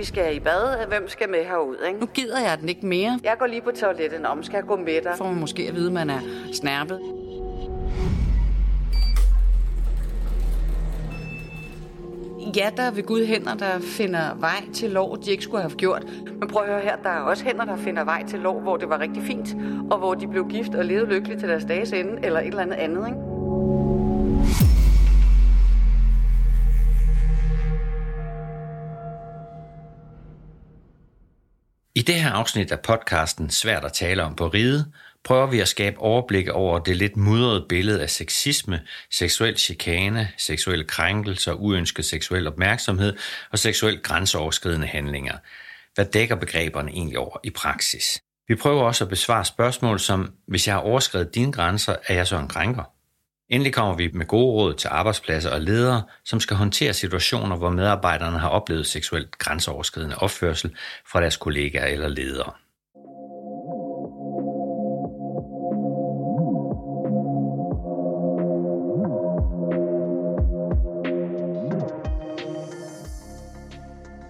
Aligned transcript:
Vi 0.00 0.04
skal 0.04 0.36
i 0.36 0.40
bad. 0.40 0.86
Hvem 0.88 1.08
skal 1.08 1.28
med 1.30 1.44
herud, 1.44 1.76
ikke? 1.88 2.00
Nu 2.00 2.06
gider 2.06 2.40
jeg 2.40 2.58
den 2.60 2.68
ikke 2.68 2.86
mere. 2.86 3.18
Jeg 3.24 3.36
går 3.38 3.46
lige 3.46 3.60
på 3.62 3.70
toilettet. 3.70 4.26
Om 4.26 4.42
skal 4.42 4.56
jeg 4.56 4.64
gå 4.64 4.76
med 4.76 5.00
dig? 5.02 5.12
Får 5.18 5.24
man 5.24 5.40
måske 5.40 5.62
at 5.68 5.74
vide, 5.74 5.86
at 5.86 5.92
man 5.92 6.10
er 6.10 6.20
snærpet. 6.52 7.00
Ja, 12.56 12.70
der 12.76 12.82
er 12.82 12.90
ved 12.90 13.02
Gud 13.02 13.26
hænder, 13.26 13.54
der 13.54 13.80
finder 13.80 14.34
vej 14.34 14.64
til 14.74 14.90
lov, 14.90 15.22
de 15.24 15.30
ikke 15.30 15.42
skulle 15.42 15.62
have 15.62 15.74
gjort. 15.74 16.04
Men 16.40 16.48
prøv 16.48 16.62
at 16.62 16.68
høre 16.68 16.80
her, 16.80 16.96
der 16.96 17.10
er 17.10 17.20
også 17.20 17.44
hænder, 17.44 17.64
der 17.64 17.76
finder 17.76 18.04
vej 18.04 18.26
til 18.26 18.38
lov, 18.38 18.60
hvor 18.60 18.76
det 18.76 18.88
var 18.88 19.00
rigtig 19.00 19.22
fint, 19.22 19.56
og 19.90 19.98
hvor 19.98 20.14
de 20.14 20.28
blev 20.28 20.48
gift 20.48 20.74
og 20.74 20.84
levede 20.84 21.06
lykkeligt 21.06 21.40
til 21.40 21.48
deres 21.48 21.64
dages 21.64 21.92
ende, 21.92 22.18
eller 22.22 22.40
et 22.40 22.46
eller 22.46 22.62
andet 22.62 22.76
andet, 22.76 23.06
ikke? 23.08 23.19
I 32.00 32.02
det 32.02 32.14
her 32.14 32.30
afsnit 32.30 32.72
af 32.72 32.80
podcasten 32.80 33.50
Svært 33.50 33.84
at 33.84 33.92
tale 33.92 34.22
om 34.22 34.36
på 34.36 34.48
ride, 34.48 34.92
prøver 35.24 35.46
vi 35.46 35.60
at 35.60 35.68
skabe 35.68 35.98
overblik 35.98 36.48
over 36.48 36.78
det 36.78 36.96
lidt 36.96 37.16
mudrede 37.16 37.66
billede 37.68 38.02
af 38.02 38.10
sexisme, 38.10 38.80
seksuel 39.10 39.58
chikane, 39.58 40.28
seksuelle 40.38 40.84
krænkelser, 40.84 41.52
uønsket 41.52 42.04
seksuel 42.04 42.46
opmærksomhed 42.46 43.16
og 43.52 43.58
seksuelt 43.58 44.02
grænseoverskridende 44.02 44.86
handlinger. 44.86 45.38
Hvad 45.94 46.04
dækker 46.04 46.34
begreberne 46.34 46.90
egentlig 46.90 47.18
over 47.18 47.36
i 47.44 47.50
praksis? 47.50 48.22
Vi 48.48 48.54
prøver 48.54 48.82
også 48.82 49.04
at 49.04 49.10
besvare 49.10 49.44
spørgsmål 49.44 50.00
som, 50.00 50.32
hvis 50.48 50.66
jeg 50.66 50.74
har 50.74 50.82
overskrevet 50.82 51.34
dine 51.34 51.52
grænser, 51.52 51.96
er 52.06 52.14
jeg 52.14 52.26
så 52.26 52.38
en 52.38 52.48
krænker? 52.48 52.99
Endelig 53.50 53.72
kommer 53.72 53.94
vi 53.94 54.10
med 54.14 54.26
gode 54.26 54.52
råd 54.52 54.74
til 54.74 54.88
arbejdspladser 54.88 55.50
og 55.50 55.60
ledere, 55.60 56.02
som 56.24 56.40
skal 56.40 56.56
håndtere 56.56 56.92
situationer, 56.92 57.56
hvor 57.56 57.70
medarbejderne 57.70 58.38
har 58.38 58.48
oplevet 58.48 58.86
seksuelt 58.86 59.38
grænseoverskridende 59.38 60.16
opførsel 60.16 60.76
fra 61.06 61.20
deres 61.20 61.36
kollegaer 61.36 61.86
eller 61.86 62.08
ledere. 62.08 62.52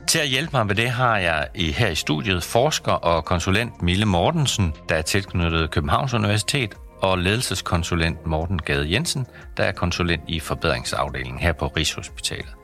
Til 0.09 0.19
at 0.19 0.28
hjælpe 0.28 0.50
mig 0.53 0.66
med 0.66 0.75
det 0.75 0.91
har 0.91 1.19
jeg 1.19 1.48
i, 1.55 1.72
her 1.72 1.89
i 1.89 1.94
studiet 1.94 2.42
forsker 2.42 2.92
og 2.92 3.25
konsulent 3.25 3.83
Mille 3.83 4.06
Mortensen, 4.06 4.75
der 4.89 4.94
er 4.94 5.03
tilknyttet 5.03 5.70
Københavns 5.70 6.14
Universitet, 6.14 6.75
og 7.03 7.19
ledelseskonsulent 7.19 8.27
Morten 8.27 8.59
Gade 8.59 8.93
Jensen, 8.93 9.27
der 9.56 9.65
er 9.65 9.73
konsulent 9.73 10.23
i 10.29 10.41
forbedringsafdelingen 10.41 11.39
her 11.41 11.53
på 11.53 11.67
Rigshospitalet. 11.67 12.55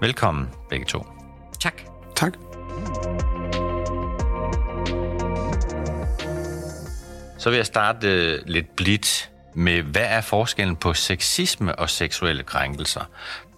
Velkommen 0.00 0.48
begge 0.70 0.86
to. 0.86 1.06
Tak. 1.60 1.82
Tak. 2.16 2.32
Så 7.38 7.50
vil 7.50 7.56
jeg 7.56 7.66
starte 7.66 8.08
øh, 8.08 8.38
lidt 8.46 8.76
blidt 8.76 9.30
med, 9.54 9.82
hvad 9.82 10.06
er 10.06 10.20
forskellen 10.20 10.76
på 10.76 10.94
sexisme 10.94 11.78
og 11.78 11.90
seksuelle 11.90 12.42
krænkelser? 12.42 13.10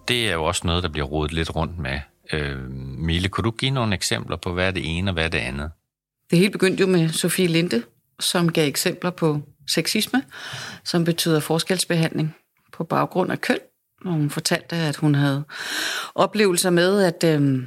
Det 0.07 0.29
er 0.29 0.33
jo 0.33 0.43
også 0.43 0.61
noget, 0.67 0.83
der 0.83 0.89
bliver 0.89 1.07
rodet 1.07 1.33
lidt 1.33 1.55
rundt 1.55 1.79
med. 1.79 1.99
Øh, 2.33 2.69
Mille, 2.79 3.29
kunne 3.29 3.43
du 3.43 3.51
give 3.51 3.71
nogle 3.71 3.93
eksempler 3.93 4.37
på, 4.37 4.53
hvad 4.53 4.67
er 4.67 4.71
det 4.71 4.97
ene 4.97 5.11
og 5.11 5.13
hvad 5.13 5.23
er 5.23 5.29
det 5.29 5.37
andet? 5.37 5.71
Det 6.31 6.39
hele 6.39 6.51
begyndte 6.51 6.81
jo 6.81 6.87
med 6.87 7.09
Sofie 7.09 7.47
Linde, 7.47 7.83
som 8.19 8.51
gav 8.51 8.67
eksempler 8.67 9.09
på 9.09 9.41
sexisme, 9.73 10.23
som 10.83 11.03
betyder 11.05 11.39
forskelsbehandling 11.39 12.35
på 12.73 12.83
baggrund 12.83 13.31
af 13.31 13.41
køn. 13.41 13.57
Og 14.05 14.11
hun 14.11 14.29
fortalte, 14.29 14.75
at 14.75 14.95
hun 14.95 15.15
havde 15.15 15.43
oplevelser 16.15 16.69
med, 16.69 17.01
at 17.01 17.23
øh, 17.23 17.63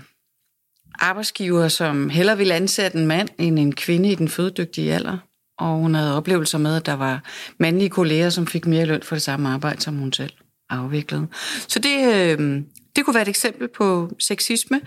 arbejdsgiver, 1.00 1.68
som 1.68 2.08
hellere 2.10 2.36
ville 2.36 2.54
ansætte 2.54 2.98
en 2.98 3.06
mand 3.06 3.28
end 3.38 3.58
en 3.58 3.74
kvinde 3.74 4.10
i 4.10 4.14
den 4.14 4.28
fødedygtige 4.28 4.94
alder, 4.94 5.18
og 5.58 5.66
hun 5.66 5.94
havde 5.94 6.16
oplevelser 6.16 6.58
med, 6.58 6.76
at 6.76 6.86
der 6.86 6.94
var 6.94 7.22
mandlige 7.58 7.90
kolleger, 7.90 8.30
som 8.30 8.46
fik 8.46 8.66
mere 8.66 8.86
løn 8.86 9.02
for 9.02 9.14
det 9.14 9.22
samme 9.22 9.48
arbejde, 9.48 9.80
som 9.80 9.98
hun 9.98 10.12
selv 10.12 10.32
afviklede. 10.70 11.26
Så 11.68 11.78
det, 11.78 12.14
øh, 12.14 12.62
det 12.96 13.04
kunne 13.04 13.14
være 13.14 13.22
et 13.22 13.28
eksempel 13.28 13.68
på 13.68 14.10
sexisme. 14.18 14.80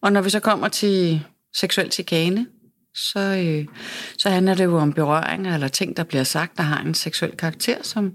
Og 0.00 0.12
når 0.12 0.20
vi 0.20 0.30
så 0.30 0.40
kommer 0.40 0.68
til 0.68 1.24
seksuel 1.54 1.92
chikane, 1.92 2.46
så, 2.94 3.20
øh, 3.20 3.66
så 4.18 4.30
handler 4.30 4.54
det 4.54 4.64
jo 4.64 4.78
om 4.78 4.92
berøringer 4.92 5.54
eller 5.54 5.68
ting, 5.68 5.96
der 5.96 6.04
bliver 6.04 6.24
sagt, 6.24 6.56
der 6.56 6.62
har 6.62 6.82
en 6.82 6.94
seksuel 6.94 7.36
karakter, 7.36 7.76
som 7.82 8.12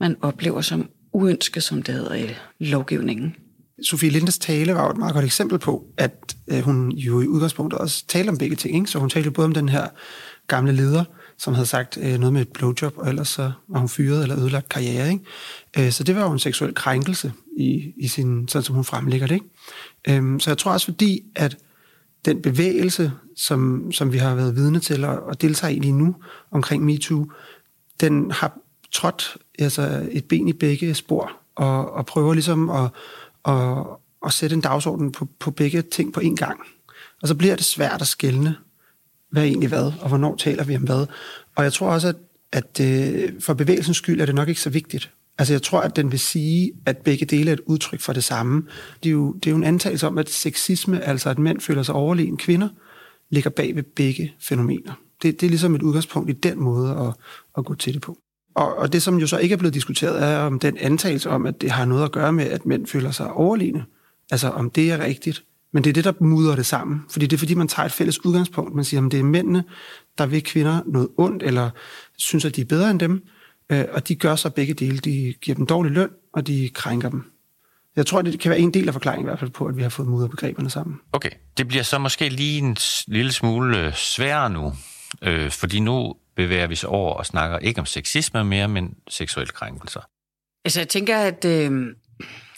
man 0.00 0.16
oplever 0.22 0.60
som 0.60 0.88
uønsket, 1.12 1.62
som 1.62 1.82
det 1.82 1.94
hedder 1.94 2.14
i 2.14 2.34
lovgivningen. 2.58 3.36
Sofie 3.82 4.10
Lindes 4.10 4.38
tale 4.38 4.74
var 4.74 4.84
jo 4.84 4.90
et 4.90 4.96
meget 4.96 5.14
godt 5.14 5.24
eksempel 5.24 5.58
på, 5.58 5.84
at 5.98 6.36
øh, 6.48 6.60
hun 6.60 6.90
jo 6.90 7.20
i 7.20 7.26
udgangspunktet 7.26 7.80
også 7.80 8.06
talte 8.06 8.30
om 8.30 8.38
begge 8.38 8.56
ting. 8.56 8.76
Ikke? 8.76 8.90
Så 8.90 8.98
hun 8.98 9.10
talte 9.10 9.30
både 9.30 9.44
om 9.44 9.54
den 9.54 9.68
her 9.68 9.88
gamle 10.46 10.72
leder, 10.72 11.04
som 11.38 11.54
havde 11.54 11.66
sagt 11.66 11.98
øh, 12.02 12.18
noget 12.18 12.32
med 12.32 12.40
et 12.40 12.48
blowjob, 12.48 12.94
og 12.96 13.08
ellers 13.08 13.28
så 13.28 13.52
var 13.68 13.78
hun 13.78 13.88
fyret 13.88 14.22
eller 14.22 14.38
ødelagt 14.38 14.68
karriere. 14.68 15.12
Ikke? 15.12 15.86
Øh, 15.86 15.92
så 15.92 16.04
det 16.04 16.16
var 16.16 16.22
jo 16.22 16.32
en 16.32 16.38
seksuel 16.38 16.74
krænkelse, 16.74 17.32
i, 17.56 17.92
i 18.00 18.08
sin, 18.08 18.48
sådan 18.48 18.64
som 18.64 18.74
hun 18.74 18.84
fremlægger 18.84 19.26
det. 19.26 19.34
Ikke? 19.34 20.22
Øh, 20.22 20.40
så 20.40 20.50
jeg 20.50 20.58
tror 20.58 20.72
også, 20.72 20.86
fordi 20.86 21.20
at 21.36 21.56
den 22.24 22.42
bevægelse, 22.42 23.12
som, 23.36 23.92
som 23.92 24.12
vi 24.12 24.18
har 24.18 24.34
været 24.34 24.56
vidne 24.56 24.80
til 24.80 25.04
og, 25.04 25.22
og 25.22 25.40
deltager 25.42 25.74
i 25.74 25.78
lige 25.78 25.92
nu 25.92 26.16
omkring 26.50 26.84
MeToo, 26.84 27.26
den 28.00 28.30
har 28.30 28.58
trådt 28.92 29.36
altså 29.58 30.08
et 30.10 30.24
ben 30.24 30.48
i 30.48 30.52
begge 30.52 30.94
spor 30.94 31.32
og, 31.54 31.92
og 31.92 32.06
prøver 32.06 32.34
ligesom 32.34 32.70
at, 32.70 32.90
at, 33.44 33.86
at 34.26 34.32
sætte 34.32 34.54
en 34.54 34.60
dagsorden 34.60 35.12
på, 35.12 35.28
på 35.38 35.50
begge 35.50 35.82
ting 35.82 36.12
på 36.12 36.20
én 36.20 36.34
gang. 36.34 36.60
Og 37.22 37.28
så 37.28 37.34
bliver 37.34 37.56
det 37.56 37.64
svært 37.64 38.00
at 38.00 38.06
skelne, 38.06 38.56
hvad 39.30 39.42
er 39.42 39.46
egentlig 39.46 39.68
hvad, 39.68 39.92
og 40.00 40.08
hvornår 40.08 40.36
taler 40.36 40.64
vi 40.64 40.76
om 40.76 40.82
hvad. 40.82 41.06
Og 41.54 41.64
jeg 41.64 41.72
tror 41.72 41.90
også, 41.90 42.08
at, 42.08 42.16
at 42.52 42.80
øh, 42.80 43.32
for 43.40 43.54
bevægelsens 43.54 43.96
skyld 43.96 44.20
er 44.20 44.26
det 44.26 44.34
nok 44.34 44.48
ikke 44.48 44.60
så 44.60 44.70
vigtigt. 44.70 45.10
Altså 45.38 45.54
jeg 45.54 45.62
tror, 45.62 45.80
at 45.80 45.96
den 45.96 46.12
vil 46.12 46.18
sige, 46.18 46.72
at 46.86 46.96
begge 46.98 47.26
dele 47.26 47.50
er 47.50 47.54
et 47.54 47.60
udtryk 47.66 48.00
for 48.00 48.12
det 48.12 48.24
samme. 48.24 48.62
Det 49.02 49.08
er 49.08 49.12
jo, 49.12 49.32
det 49.32 49.46
er 49.46 49.50
jo 49.50 49.56
en 49.56 49.64
antagelse 49.64 50.06
om, 50.06 50.18
at 50.18 50.30
sexisme, 50.30 51.00
altså 51.04 51.30
at 51.30 51.38
mænd 51.38 51.60
føler 51.60 51.82
sig 51.82 51.94
overlegen 51.94 52.36
kvinder, 52.36 52.68
ligger 53.30 53.50
bag 53.50 53.76
ved 53.76 53.82
begge 53.82 54.34
fænomener. 54.40 54.92
Det, 55.22 55.40
det 55.40 55.46
er 55.46 55.50
ligesom 55.50 55.74
et 55.74 55.82
udgangspunkt 55.82 56.30
i 56.30 56.32
den 56.32 56.60
måde 56.60 56.90
at, 56.90 57.14
at 57.58 57.64
gå 57.64 57.74
til 57.74 57.94
det 57.94 58.02
på. 58.02 58.18
Og, 58.54 58.76
og 58.78 58.92
det, 58.92 59.02
som 59.02 59.18
jo 59.18 59.26
så 59.26 59.38
ikke 59.38 59.52
er 59.52 59.56
blevet 59.56 59.74
diskuteret, 59.74 60.22
er 60.22 60.38
om 60.38 60.58
den 60.58 60.76
antagelse 60.76 61.30
om, 61.30 61.46
at 61.46 61.60
det 61.60 61.70
har 61.70 61.84
noget 61.84 62.04
at 62.04 62.12
gøre 62.12 62.32
med, 62.32 62.44
at 62.44 62.66
mænd 62.66 62.86
føler 62.86 63.10
sig 63.10 63.32
overlegne. 63.32 63.84
Altså 64.30 64.48
om 64.48 64.70
det 64.70 64.90
er 64.90 64.98
rigtigt. 64.98 65.44
Men 65.72 65.84
det 65.84 65.90
er 65.90 65.94
det, 65.94 66.04
der 66.04 66.12
mudrer 66.20 66.56
det 66.56 66.66
sammen. 66.66 67.00
Fordi 67.10 67.26
det 67.26 67.36
er 67.36 67.38
fordi, 67.38 67.54
man 67.54 67.68
tager 67.68 67.86
et 67.86 67.92
fælles 67.92 68.24
udgangspunkt. 68.24 68.74
Man 68.74 68.84
siger, 68.84 69.06
at 69.06 69.12
det 69.12 69.20
er 69.20 69.24
mændene, 69.24 69.64
der 70.18 70.26
vil 70.26 70.42
kvinder 70.42 70.80
noget 70.86 71.08
ondt, 71.16 71.42
eller 71.42 71.70
synes, 72.18 72.44
at 72.44 72.56
de 72.56 72.60
er 72.60 72.64
bedre 72.64 72.90
end 72.90 73.00
dem. 73.00 73.22
Øh, 73.72 73.84
og 73.92 74.08
de 74.08 74.14
gør 74.14 74.36
så 74.36 74.50
begge 74.50 74.74
dele. 74.74 74.98
De 74.98 75.34
giver 75.42 75.54
dem 75.54 75.66
dårlig 75.66 75.92
løn, 75.92 76.10
og 76.32 76.46
de 76.46 76.70
krænker 76.74 77.10
dem. 77.10 77.30
Jeg 77.96 78.06
tror, 78.06 78.22
det 78.22 78.40
kan 78.40 78.50
være 78.50 78.58
en 78.58 78.74
del 78.74 78.88
af 78.88 78.94
forklaringen 78.94 79.26
i 79.26 79.28
hvert 79.28 79.38
fald 79.38 79.50
på, 79.50 79.66
at 79.66 79.76
vi 79.76 79.82
har 79.82 79.88
fået 79.88 80.08
mudret 80.08 80.30
begreberne 80.30 80.70
sammen. 80.70 81.00
Okay, 81.12 81.30
det 81.56 81.68
bliver 81.68 81.82
så 81.82 81.98
måske 81.98 82.28
lige 82.28 82.58
en 82.58 82.76
lille 83.06 83.32
smule 83.32 83.86
øh, 83.86 83.94
sværere 83.94 84.50
nu, 84.50 84.72
øh, 85.22 85.50
fordi 85.50 85.80
nu 85.80 86.14
bevæger 86.36 86.66
vi 86.66 86.74
sig 86.74 86.88
over 86.88 87.14
og 87.14 87.26
snakker 87.26 87.58
ikke 87.58 87.80
om 87.80 87.86
sexisme 87.86 88.44
mere, 88.44 88.68
men 88.68 88.94
seksuelle 89.08 89.52
krænkelser. 89.52 90.00
Altså, 90.64 90.80
jeg 90.80 90.88
tænker, 90.88 91.18
at 91.18 91.44
øh, 91.44 91.86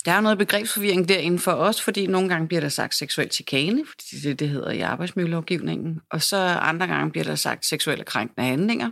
der 0.05 0.13
er 0.13 0.21
noget 0.21 0.39
begrebsforvirring 0.39 1.09
derinde 1.09 1.39
for 1.39 1.53
os, 1.53 1.83
fordi 1.83 2.07
nogle 2.07 2.29
gange 2.29 2.49
bliver 2.49 2.61
der 2.61 2.69
sagt 2.69 2.95
seksuel 2.95 3.31
chikane, 3.31 3.85
fordi 3.91 4.21
det 4.23 4.41
det 4.41 4.49
hedder 4.49 4.71
i 4.71 4.81
arbejdsmiljølovgivningen, 4.81 6.01
og 6.11 6.23
så 6.23 6.37
andre 6.37 6.87
gange 6.87 7.11
bliver 7.11 7.25
der 7.25 7.35
sagt 7.35 7.67
seksuelle 7.67 8.05
krænkende 8.05 8.47
handlinger. 8.47 8.91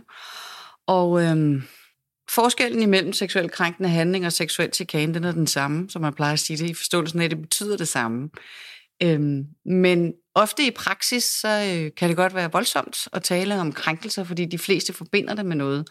Og 0.87 1.23
øh, 1.23 1.61
forskellen 2.29 2.81
imellem 2.81 3.13
seksuelt 3.13 3.51
krænkende 3.51 3.89
handling 3.89 4.25
og 4.25 4.33
seksuel 4.33 4.73
chikane, 4.73 5.13
den 5.13 5.23
er 5.23 5.31
den 5.31 5.47
samme, 5.47 5.89
som 5.89 6.01
man 6.01 6.13
plejer 6.13 6.33
at 6.33 6.39
sige 6.39 6.57
det, 6.57 6.69
i 6.69 6.73
forståelsen 6.73 7.19
af, 7.19 7.25
at 7.25 7.31
det 7.31 7.41
betyder 7.41 7.77
det 7.77 7.87
samme. 7.87 8.29
Øhm, 9.03 9.43
men 9.65 10.13
ofte 10.35 10.67
i 10.67 10.71
praksis, 10.71 11.23
så 11.23 11.47
øh, 11.47 11.91
kan 11.97 12.09
det 12.09 12.17
godt 12.17 12.35
være 12.35 12.51
voldsomt 12.51 13.07
at 13.13 13.23
tale 13.23 13.59
om 13.59 13.71
krænkelser, 13.71 14.23
fordi 14.23 14.45
de 14.45 14.57
fleste 14.57 14.93
forbinder 14.93 15.35
det 15.35 15.45
med 15.45 15.55
noget 15.55 15.87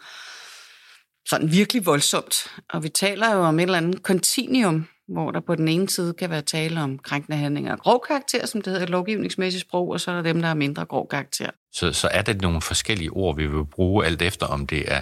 sådan 1.29 1.51
virkelig 1.51 1.85
voldsomt. 1.85 2.51
Og 2.69 2.83
vi 2.83 2.89
taler 2.89 3.35
jo 3.35 3.39
om 3.39 3.59
et 3.59 3.63
eller 3.63 3.77
andet 3.77 4.03
kontinuum, 4.03 4.87
hvor 5.07 5.31
der 5.31 5.39
på 5.39 5.55
den 5.55 5.67
ene 5.67 5.89
side 5.89 6.13
kan 6.13 6.29
være 6.29 6.41
tale 6.41 6.81
om 6.81 6.99
krænkende 6.99 7.37
handlinger 7.37 7.71
af 7.71 7.79
grov 7.79 8.03
karakter, 8.07 8.45
som 8.45 8.61
det 8.61 8.71
hedder 8.71 8.83
et 8.83 8.89
lovgivningsmæssigt 8.89 9.61
sprog, 9.61 9.89
og 9.89 10.01
så 10.01 10.11
er 10.11 10.15
der 10.15 10.21
dem, 10.21 10.41
der 10.41 10.49
er 10.49 10.53
mindre 10.53 10.85
grov 10.85 11.07
karakter. 11.09 11.49
Så, 11.73 11.93
så 11.93 12.07
er 12.11 12.21
det 12.21 12.41
nogle 12.41 12.61
forskellige 12.61 13.09
ord, 13.09 13.35
vi 13.35 13.47
vil 13.47 13.65
bruge 13.65 14.05
alt 14.05 14.21
efter, 14.21 14.45
om 14.45 14.67
det 14.67 14.91
er 14.91 15.01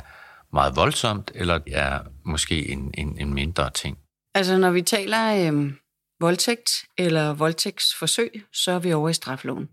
meget 0.53 0.75
voldsomt, 0.75 1.31
eller 1.35 1.57
det 1.57 1.77
er 1.77 1.99
måske 2.25 2.69
en, 2.69 2.91
en, 2.97 3.17
en 3.19 3.33
mindre 3.33 3.69
ting? 3.69 3.97
Altså, 4.35 4.57
når 4.57 4.71
vi 4.71 4.81
taler 4.81 5.51
øh, 5.53 5.71
voldtægt 6.19 6.71
eller 6.97 7.33
voldtægtsforsøg, 7.33 8.43
så 8.53 8.71
er 8.71 8.79
vi 8.79 8.93
over 8.93 9.09
i 9.09 9.13
strafloven. 9.13 9.69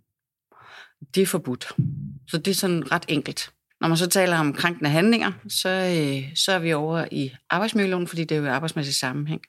Det 1.15 1.23
er 1.23 1.27
forbudt. 1.27 1.73
Så 2.29 2.38
det 2.38 2.50
er 2.50 2.55
sådan 2.55 2.93
ret 2.93 3.05
enkelt. 3.09 3.53
Når 3.81 3.88
man 3.88 3.97
så 3.97 4.06
taler 4.06 4.38
om 4.38 4.53
krænkende 4.53 4.91
handlinger, 4.91 5.32
så, 5.49 5.69
øh, 5.69 6.37
så 6.37 6.53
er 6.53 6.59
vi 6.59 6.73
over 6.73 7.05
i 7.11 7.32
arbejdsmiljøloven, 7.50 8.06
fordi 8.06 8.25
det 8.25 8.37
er 8.37 8.41
jo 8.41 8.49
arbejdsmæssig 8.49 8.94
sammenhæng, 8.94 9.43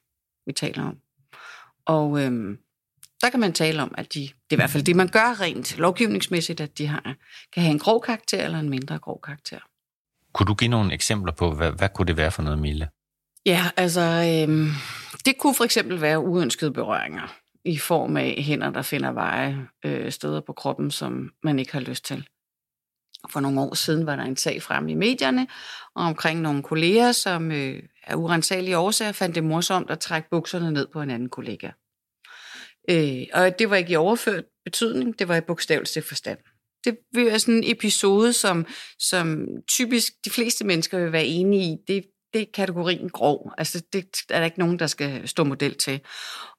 vi 0.46 0.54
taler 0.54 0.84
om. 0.84 0.98
Og 1.86 2.20
øh, 2.22 2.58
der 3.22 3.30
kan 3.30 3.40
man 3.40 3.54
tale 3.54 3.82
om, 3.82 3.94
at 3.98 4.14
de, 4.14 4.20
det 4.20 4.30
er 4.30 4.54
i 4.54 4.56
hvert 4.56 4.70
fald 4.70 4.84
det, 4.84 4.96
man 4.96 5.08
gør 5.08 5.42
rent 5.42 5.78
lovgivningsmæssigt, 5.78 6.62
at 6.62 6.78
de 6.78 6.88
har, 6.88 7.16
kan 7.54 7.64
have 7.64 7.72
en 7.72 7.80
grov 7.80 8.02
karakter 8.02 8.46
eller 8.46 8.60
en 8.60 8.70
mindre 8.70 9.00
grov 9.00 9.22
karakter. 9.22 9.60
Kunne 10.34 10.48
du 10.48 10.54
give 10.54 10.70
nogle 10.70 10.94
eksempler 10.94 11.34
på, 11.34 11.52
hvad, 11.52 11.72
hvad 11.72 11.90
kunne 11.96 12.08
det 12.08 12.18
være 12.18 12.32
for 12.32 12.42
noget, 12.42 12.60
Mille? 12.60 12.90
Ja, 13.46 13.70
altså, 13.78 14.02
øhm, 14.02 14.70
det 15.26 15.38
kunne 15.38 15.56
for 15.56 15.64
eksempel 15.64 16.02
være 16.02 16.20
uønskede 16.20 16.74
berøringer 16.74 17.36
i 17.66 17.78
form 17.78 18.18
af 18.18 18.36
hænder, 18.38 18.70
der 18.70 18.82
finder 18.82 19.12
veje 19.12 19.68
øh, 19.86 20.12
steder 20.12 20.42
på 20.42 20.54
kroppen, 20.54 20.92
som 20.92 21.32
man 21.44 21.60
ikke 21.60 21.74
har 21.74 21.80
lyst 21.80 22.06
til. 22.06 22.28
For 23.30 23.40
nogle 23.40 23.62
år 23.62 23.74
siden 23.74 24.06
var 24.06 24.16
der 24.16 24.24
en 24.24 24.38
sag 24.38 24.62
frem 24.62 24.88
i 24.88 24.94
medierne 24.94 25.48
omkring 25.96 26.42
nogle 26.42 26.64
kolleger, 26.64 27.12
som 27.12 27.52
øh, 27.52 27.84
af 28.04 28.16
urensagelige 28.16 28.78
årsager 28.78 29.12
fandt 29.12 29.36
det 29.36 29.44
morsomt 29.44 29.92
at 29.92 30.00
trække 30.00 30.30
bukserne 30.30 30.72
ned 30.72 30.88
på 30.94 31.02
en 31.02 31.10
anden 31.10 31.30
kollega. 31.30 31.70
Øh, 32.90 33.22
og 33.34 33.60
det 33.60 33.70
var 33.70 33.76
ikke 33.76 33.92
i 33.92 33.96
overført 33.96 34.44
betydning, 34.64 35.20
det 35.20 35.28
var 35.28 35.36
i 35.36 35.42
bogstavelse 35.42 36.02
forstand. 36.02 36.40
Det 36.86 36.98
er 37.16 37.38
sådan 37.38 37.54
en 37.54 37.72
episode, 37.72 38.34
som, 38.34 38.66
som 39.00 39.48
typisk 39.68 40.14
de 40.26 40.30
fleste 40.30 40.66
mennesker 40.66 41.00
vil 41.00 41.12
være 41.12 41.26
enige 41.26 41.64
i. 41.64 41.78
Det, 41.88 42.04
det 42.34 42.42
er 42.42 42.46
kategorien 42.54 43.10
grov. 43.10 43.52
Altså, 43.58 43.84
det 43.94 44.06
er 44.30 44.38
der 44.40 44.46
ikke 44.46 44.60
nogen, 44.60 44.80
der 44.80 44.88
skal 44.88 45.28
stå 45.28 45.44
model 45.44 45.76
til. 45.76 46.00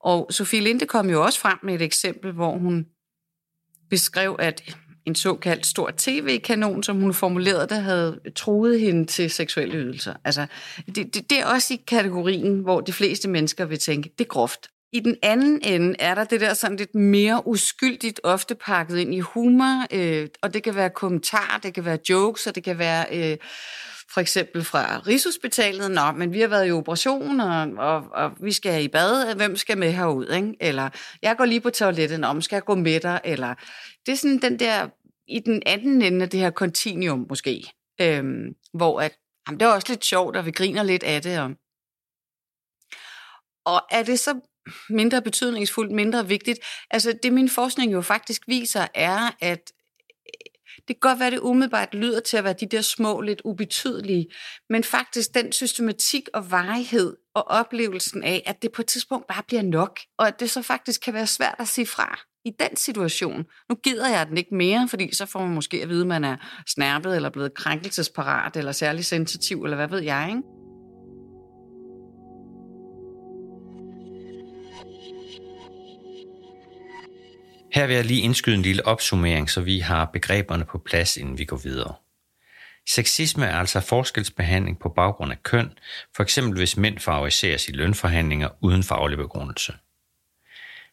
Og 0.00 0.26
Sofie 0.30 0.60
Linde 0.60 0.86
kom 0.86 1.10
jo 1.10 1.24
også 1.24 1.40
frem 1.40 1.58
med 1.62 1.74
et 1.74 1.82
eksempel, 1.82 2.32
hvor 2.32 2.58
hun 2.58 2.86
beskrev, 3.90 4.36
at 4.38 4.76
en 5.06 5.14
såkaldt 5.14 5.66
stor 5.66 5.90
tv-kanon, 5.96 6.82
som 6.82 7.00
hun 7.00 7.14
formulerede 7.14 7.66
det, 7.68 7.82
havde 7.82 8.20
troet 8.36 8.80
hende 8.80 9.06
til 9.06 9.30
seksuelle 9.30 9.78
ydelser. 9.78 10.14
Altså, 10.24 10.46
det, 10.86 11.14
det, 11.14 11.30
det 11.30 11.38
er 11.40 11.46
også 11.46 11.74
i 11.74 11.80
kategorien, 11.86 12.58
hvor 12.58 12.80
de 12.80 12.92
fleste 12.92 13.28
mennesker 13.28 13.64
vil 13.64 13.78
tænke, 13.78 14.10
det 14.18 14.24
er 14.24 14.28
groft. 14.28 14.68
I 14.92 15.00
den 15.00 15.16
anden 15.22 15.60
ende 15.64 15.96
er 15.98 16.14
der 16.14 16.24
det 16.24 16.40
der 16.40 16.54
sådan 16.54 16.76
lidt 16.76 16.94
mere 16.94 17.46
uskyldigt, 17.46 18.20
ofte 18.22 18.54
pakket 18.54 18.98
ind 18.98 19.14
i 19.14 19.20
humor, 19.20 19.86
øh, 19.92 20.28
og 20.42 20.54
det 20.54 20.62
kan 20.62 20.74
være 20.74 20.90
kommentarer, 20.90 21.58
det 21.58 21.74
kan 21.74 21.84
være 21.84 21.98
jokes, 22.08 22.46
og 22.46 22.54
det 22.54 22.64
kan 22.64 22.78
være 22.78 23.06
øh, 23.32 23.38
for 24.14 24.20
eksempel 24.20 24.64
fra 24.64 24.98
Rigshospitalet, 24.98 25.90
nå, 25.90 26.12
men 26.12 26.32
vi 26.32 26.40
har 26.40 26.48
været 26.48 26.68
i 26.68 26.72
operation, 26.72 27.40
og, 27.40 27.68
og, 27.78 28.04
og 28.12 28.32
vi 28.40 28.52
skal 28.52 28.84
i 28.84 28.88
bad, 28.88 29.34
hvem 29.34 29.56
skal 29.56 29.78
med 29.78 29.92
herud, 29.92 30.26
ikke? 30.30 30.56
Eller, 30.60 30.90
jeg 31.22 31.36
går 31.36 31.44
lige 31.44 31.60
på 31.60 31.70
toilettet, 31.70 32.24
om 32.24 32.42
skal 32.42 32.56
jeg 32.56 32.64
gå 32.64 32.74
med 32.74 33.00
dig? 33.00 33.20
Eller, 33.24 33.54
det 34.06 34.12
er 34.12 34.16
sådan 34.16 34.42
den 34.42 34.58
der, 34.58 34.88
i 35.28 35.38
den 35.38 35.62
anden 35.66 36.02
ende 36.02 36.22
af 36.22 36.30
det 36.30 36.40
her 36.40 36.50
kontinuum 36.50 37.26
måske, 37.28 37.72
øh, 38.00 38.24
hvor 38.74 39.00
at, 39.00 39.12
jamen, 39.48 39.60
det 39.60 39.66
er 39.66 39.72
også 39.72 39.88
lidt 39.88 40.04
sjovt, 40.04 40.36
og 40.36 40.46
vi 40.46 40.50
griner 40.50 40.82
lidt 40.82 41.02
af 41.02 41.22
det, 41.22 41.38
og, 41.40 41.50
og 43.64 43.82
er 43.90 44.02
det 44.02 44.18
så 44.18 44.40
mindre 44.90 45.22
betydningsfuldt, 45.22 45.92
mindre 45.92 46.28
vigtigt? 46.28 46.58
Altså, 46.90 47.18
det 47.22 47.32
min 47.32 47.48
forskning 47.48 47.92
jo 47.92 48.00
faktisk 48.00 48.42
viser, 48.48 48.86
er, 48.94 49.36
at 49.40 49.72
øh, 50.26 50.52
det 50.88 50.96
kan 50.96 51.10
godt 51.10 51.20
være, 51.20 51.30
det 51.30 51.38
umiddelbart 51.38 51.94
lyder 51.94 52.20
til 52.20 52.36
at 52.36 52.44
være 52.44 52.54
de 52.60 52.66
der 52.66 52.80
små, 52.80 53.20
lidt 53.20 53.42
ubetydelige, 53.44 54.26
men 54.70 54.84
faktisk 54.84 55.34
den 55.34 55.52
systematik 55.52 56.28
og 56.34 56.50
varighed 56.50 57.16
og 57.34 57.48
oplevelsen 57.48 58.22
af, 58.22 58.42
at 58.46 58.62
det 58.62 58.72
på 58.72 58.82
et 58.82 58.86
tidspunkt 58.86 59.26
bare 59.26 59.42
bliver 59.48 59.62
nok, 59.62 60.00
og 60.18 60.28
at 60.28 60.40
det 60.40 60.50
så 60.50 60.62
faktisk 60.62 61.00
kan 61.00 61.14
være 61.14 61.26
svært 61.26 61.56
at 61.58 61.68
sige 61.68 61.86
fra 61.86 62.18
i 62.44 62.50
den 62.60 62.76
situation. 62.76 63.44
Nu 63.68 63.74
gider 63.74 64.08
jeg 64.08 64.26
den 64.26 64.38
ikke 64.38 64.54
mere, 64.54 64.88
fordi 64.88 65.14
så 65.14 65.26
får 65.26 65.40
man 65.40 65.54
måske 65.54 65.82
at 65.82 65.88
vide, 65.88 66.00
at 66.00 66.06
man 66.06 66.24
er 66.24 66.36
snærpet 66.66 67.16
eller 67.16 67.30
blevet 67.30 67.54
krænkelsesparat 67.54 68.56
eller 68.56 68.72
særlig 68.72 69.04
sensitiv, 69.04 69.64
eller 69.64 69.76
hvad 69.76 69.88
ved 69.88 70.00
jeg, 70.00 70.26
ikke? 70.28 70.61
Her 77.72 77.86
vil 77.86 77.96
jeg 77.96 78.04
lige 78.04 78.22
indskyde 78.22 78.56
en 78.56 78.62
lille 78.62 78.86
opsummering, 78.86 79.50
så 79.50 79.60
vi 79.60 79.78
har 79.78 80.04
begreberne 80.04 80.64
på 80.64 80.78
plads, 80.78 81.16
inden 81.16 81.38
vi 81.38 81.44
går 81.44 81.56
videre. 81.56 81.94
Sexisme 82.88 83.46
er 83.46 83.56
altså 83.56 83.80
forskelsbehandling 83.80 84.78
på 84.78 84.88
baggrund 84.88 85.32
af 85.32 85.42
køn, 85.42 85.70
for 86.16 86.22
eksempel 86.22 86.58
hvis 86.58 86.76
mænd 86.76 86.98
favoriseres 86.98 87.68
i 87.68 87.72
lønforhandlinger 87.72 88.48
uden 88.60 88.82
faglig 88.82 89.18
begrundelse. 89.18 89.74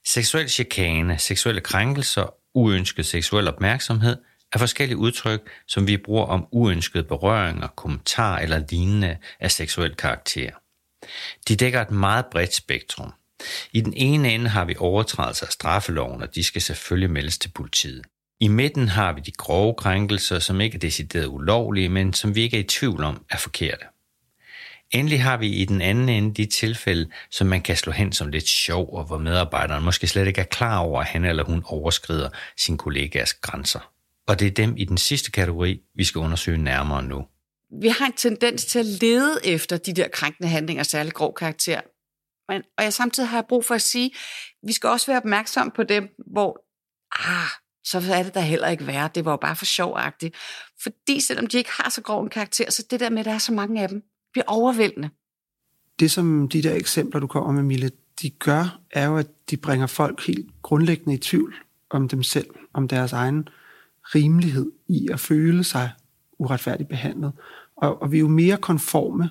Seksuel 0.06 0.50
chikane, 0.50 1.18
seksuelle 1.18 1.62
krænkelser, 1.62 2.34
uønsket 2.54 3.06
seksuel 3.06 3.48
opmærksomhed 3.48 4.18
er 4.54 4.60
forskellige 4.60 4.98
udtryk, 4.98 5.50
som 5.68 5.88
vi 5.88 5.98
bruger 5.98 6.26
om 6.26 6.48
uønskede 6.52 7.04
berøringer, 7.04 7.68
kommentarer 7.68 8.40
eller 8.40 8.64
lignende 8.70 9.18
af 9.40 9.52
seksuel 9.52 9.96
karakter. 9.96 10.52
De 11.48 11.56
dækker 11.56 11.82
et 11.82 11.92
meget 11.92 12.26
bredt 12.26 12.54
spektrum. 12.54 13.14
I 13.74 13.82
den 13.82 13.94
ene 13.94 14.34
ende 14.34 14.50
har 14.50 14.66
vi 14.66 14.76
overtrædelser 14.80 15.46
af 15.46 15.52
straffeloven, 15.52 16.22
og 16.22 16.36
de 16.36 16.44
skal 16.44 16.62
selvfølgelig 16.62 17.12
meldes 17.12 17.38
til 17.38 17.50
politiet. 17.50 18.06
I 18.40 18.48
midten 18.48 18.88
har 18.88 19.14
vi 19.14 19.22
de 19.22 19.32
grove 19.32 19.74
krænkelser, 19.74 20.40
som 20.40 20.62
ikke 20.62 20.76
er 20.76 20.80
decideret 20.80 21.28
ulovlige, 21.28 21.90
men 21.90 22.14
som 22.14 22.36
vi 22.36 22.42
ikke 22.42 22.58
er 22.58 22.62
i 22.62 22.68
tvivl 22.68 23.04
om 23.04 23.26
er 23.30 23.38
forkerte. 23.38 23.86
Endelig 24.92 25.24
har 25.24 25.38
vi 25.38 25.48
i 25.48 25.66
den 25.66 25.82
anden 25.82 26.10
ende 26.10 26.34
de 26.34 26.46
tilfælde, 26.46 27.10
som 27.32 27.48
man 27.48 27.62
kan 27.62 27.78
slå 27.78 27.92
hen 27.92 28.12
som 28.14 28.28
lidt 28.28 28.48
sjov, 28.48 28.94
og 28.94 29.04
hvor 29.04 29.18
medarbejderen 29.18 29.84
måske 29.84 30.08
slet 30.08 30.28
ikke 30.28 30.42
er 30.42 30.46
klar 30.46 30.80
over, 30.80 31.02
at 31.02 31.08
han 31.08 31.26
eller 31.26 31.44
hun 31.44 31.64
overskrider 31.66 32.30
sin 32.58 32.78
kollegas 32.78 33.34
grænser. 33.34 33.92
Og 34.28 34.40
det 34.40 34.48
er 34.48 34.52
dem 34.52 34.78
i 34.78 34.86
den 34.86 34.98
sidste 34.98 35.32
kategori, 35.32 35.82
vi 35.96 36.04
skal 36.04 36.20
undersøge 36.20 36.58
nærmere 36.58 37.04
nu. 37.04 37.26
Vi 37.82 37.88
har 37.88 38.06
en 38.06 38.14
tendens 38.14 38.66
til 38.66 38.80
at 38.80 38.86
lede 38.86 39.40
efter 39.46 39.78
de 39.78 39.94
der 39.94 40.08
krænkende 40.08 40.50
handlinger, 40.50 40.84
særlig 40.84 41.14
grov 41.14 41.34
karakter, 41.34 41.82
men, 42.50 42.62
og 42.78 42.84
jeg 42.84 42.94
samtidig 42.94 43.30
har 43.30 43.38
jeg 43.38 43.46
brug 43.50 43.66
for 43.66 43.76
at 43.76 43.82
sige, 43.82 44.12
vi 44.64 44.74
skal 44.74 44.90
også 44.90 45.08
være 45.08 45.18
opmærksom 45.18 45.72
på 45.72 45.84
dem, 45.84 46.10
hvor, 46.32 46.66
ah, 47.30 47.50
så 47.84 48.14
er 48.14 48.24
det 48.24 48.36
da 48.36 48.40
heller 48.40 48.68
ikke 48.68 48.88
værd. 48.88 49.14
Det 49.14 49.26
var 49.26 49.32
jo 49.32 49.38
bare 49.38 49.56
for 49.56 49.66
sjovagtigt. 49.66 50.36
Fordi 50.84 51.20
selvom 51.20 51.48
de 51.48 51.58
ikke 51.58 51.72
har 51.74 51.90
så 51.90 52.02
grov 52.02 52.24
en 52.24 52.30
karakter, 52.30 52.72
så 52.72 52.86
det 52.92 53.00
der 53.00 53.10
med, 53.10 53.20
at 53.20 53.26
der 53.26 53.32
er 53.32 53.38
så 53.38 53.54
mange 53.54 53.82
af 53.82 53.90
dem, 53.90 54.04
bliver 54.32 54.46
overvældende. 54.48 55.10
Det, 56.00 56.12
som 56.12 56.50
de 56.50 56.64
der 56.64 56.76
eksempler, 56.76 57.20
du 57.20 57.28
kommer 57.28 57.52
med, 57.52 57.64
Mille, 57.64 57.92
de 58.22 58.30
gør, 58.30 58.80
er 58.92 59.06
jo, 59.06 59.18
at 59.18 59.28
de 59.50 59.58
bringer 59.58 59.88
folk 59.88 60.28
helt 60.28 60.50
grundlæggende 60.62 61.14
i 61.14 61.18
tvivl 61.18 61.56
om 61.90 62.08
dem 62.08 62.24
selv, 62.24 62.50
om 62.74 62.88
deres 62.88 63.14
egen 63.14 63.48
rimelighed 64.16 64.72
i 64.88 65.08
at 65.12 65.20
føle 65.20 65.64
sig 65.64 65.92
uretfærdigt 66.40 66.90
behandlet. 66.90 67.32
Og, 67.76 68.02
og 68.02 68.12
vi 68.12 68.18
er 68.18 68.22
jo 68.22 68.28
mere 68.28 68.58
konforme, 68.58 69.30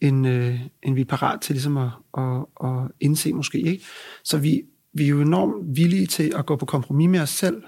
end, 0.00 0.26
øh, 0.26 0.60
end 0.82 0.94
vi 0.94 1.00
er 1.00 1.04
parat 1.04 1.40
til 1.40 1.54
ligesom 1.54 1.76
at, 1.76 1.90
at, 2.18 2.44
at 2.64 2.90
indse 3.00 3.32
måske. 3.32 3.60
Ikke? 3.60 3.84
Så 4.24 4.38
vi, 4.38 4.62
vi 4.92 5.04
er 5.04 5.08
jo 5.08 5.20
enormt 5.20 5.76
villige 5.76 6.06
til 6.06 6.32
at 6.36 6.46
gå 6.46 6.56
på 6.56 6.66
kompromis 6.66 7.08
med 7.08 7.20
os 7.20 7.30
selv, 7.30 7.62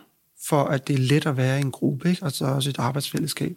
for 0.49 0.62
at 0.64 0.88
det 0.88 0.95
er 0.95 1.00
let 1.00 1.26
at 1.26 1.37
være 1.37 1.59
i 1.59 1.62
en 1.62 1.71
gruppe, 1.71 2.11
ikke? 2.11 2.23
og 2.23 2.33
så 2.33 2.45
også 2.45 2.71
et 2.71 2.78
arbejdsfællesskab. 2.78 3.57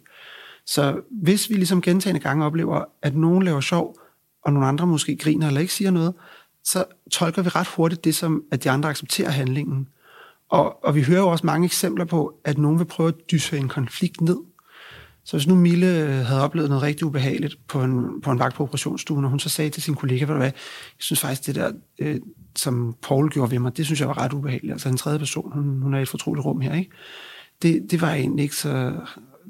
Så 0.66 1.00
hvis 1.10 1.50
vi 1.50 1.54
ligesom 1.54 1.82
gentagende 1.82 2.20
gange 2.20 2.44
oplever, 2.44 2.84
at 3.02 3.16
nogen 3.16 3.42
laver 3.42 3.60
sjov, 3.60 3.98
og 4.42 4.52
nogle 4.52 4.68
andre 4.68 4.86
måske 4.86 5.16
griner 5.16 5.46
eller 5.46 5.60
ikke 5.60 5.72
siger 5.72 5.90
noget, 5.90 6.14
så 6.64 6.84
tolker 7.10 7.42
vi 7.42 7.48
ret 7.48 7.66
hurtigt 7.66 8.04
det 8.04 8.14
som, 8.14 8.42
at 8.50 8.64
de 8.64 8.70
andre 8.70 8.88
accepterer 8.88 9.30
handlingen. 9.30 9.88
Og, 10.48 10.84
og 10.84 10.94
vi 10.94 11.02
hører 11.02 11.20
jo 11.20 11.28
også 11.28 11.46
mange 11.46 11.64
eksempler 11.64 12.04
på, 12.04 12.40
at 12.44 12.58
nogen 12.58 12.78
vil 12.78 12.84
prøve 12.84 13.08
at 13.08 13.30
dyse 13.30 13.58
en 13.58 13.68
konflikt 13.68 14.20
ned. 14.20 14.36
Så 15.24 15.36
hvis 15.36 15.46
nu 15.46 15.54
Mille 15.54 15.86
øh, 15.86 16.26
havde 16.26 16.42
oplevet 16.42 16.68
noget 16.68 16.82
rigtig 16.82 17.06
ubehageligt 17.06 17.58
på 17.68 17.82
en, 17.82 18.20
på 18.22 18.30
en 18.30 18.38
vagt 18.38 18.54
på 18.54 18.62
operationsstuen, 18.62 19.24
og 19.24 19.30
hun 19.30 19.40
så 19.40 19.48
sagde 19.48 19.70
til 19.70 19.82
sin 19.82 19.94
kollega, 19.94 20.24
hvad, 20.24 20.36
jeg 20.44 20.52
synes 20.98 21.20
faktisk, 21.20 21.46
det 21.46 21.54
der, 21.54 21.72
øh, 21.98 22.20
som 22.56 22.96
Paul 23.02 23.30
gjorde 23.30 23.50
ved 23.50 23.58
mig, 23.58 23.76
det 23.76 23.86
synes 23.86 24.00
jeg 24.00 24.08
var 24.08 24.18
ret 24.18 24.32
ubehageligt. 24.32 24.72
Altså 24.72 24.88
en 24.88 24.96
tredje 24.96 25.18
person, 25.18 25.52
hun, 25.52 25.82
hun 25.82 25.94
er 25.94 25.98
i 25.98 26.02
et 26.02 26.08
fortroligt 26.08 26.44
rum 26.44 26.60
her, 26.60 26.74
ikke? 26.74 26.90
Det, 27.62 27.86
det 27.90 28.00
var 28.00 28.10
jeg 28.10 28.18
egentlig 28.18 28.42
ikke 28.42 28.56
så, 28.56 28.92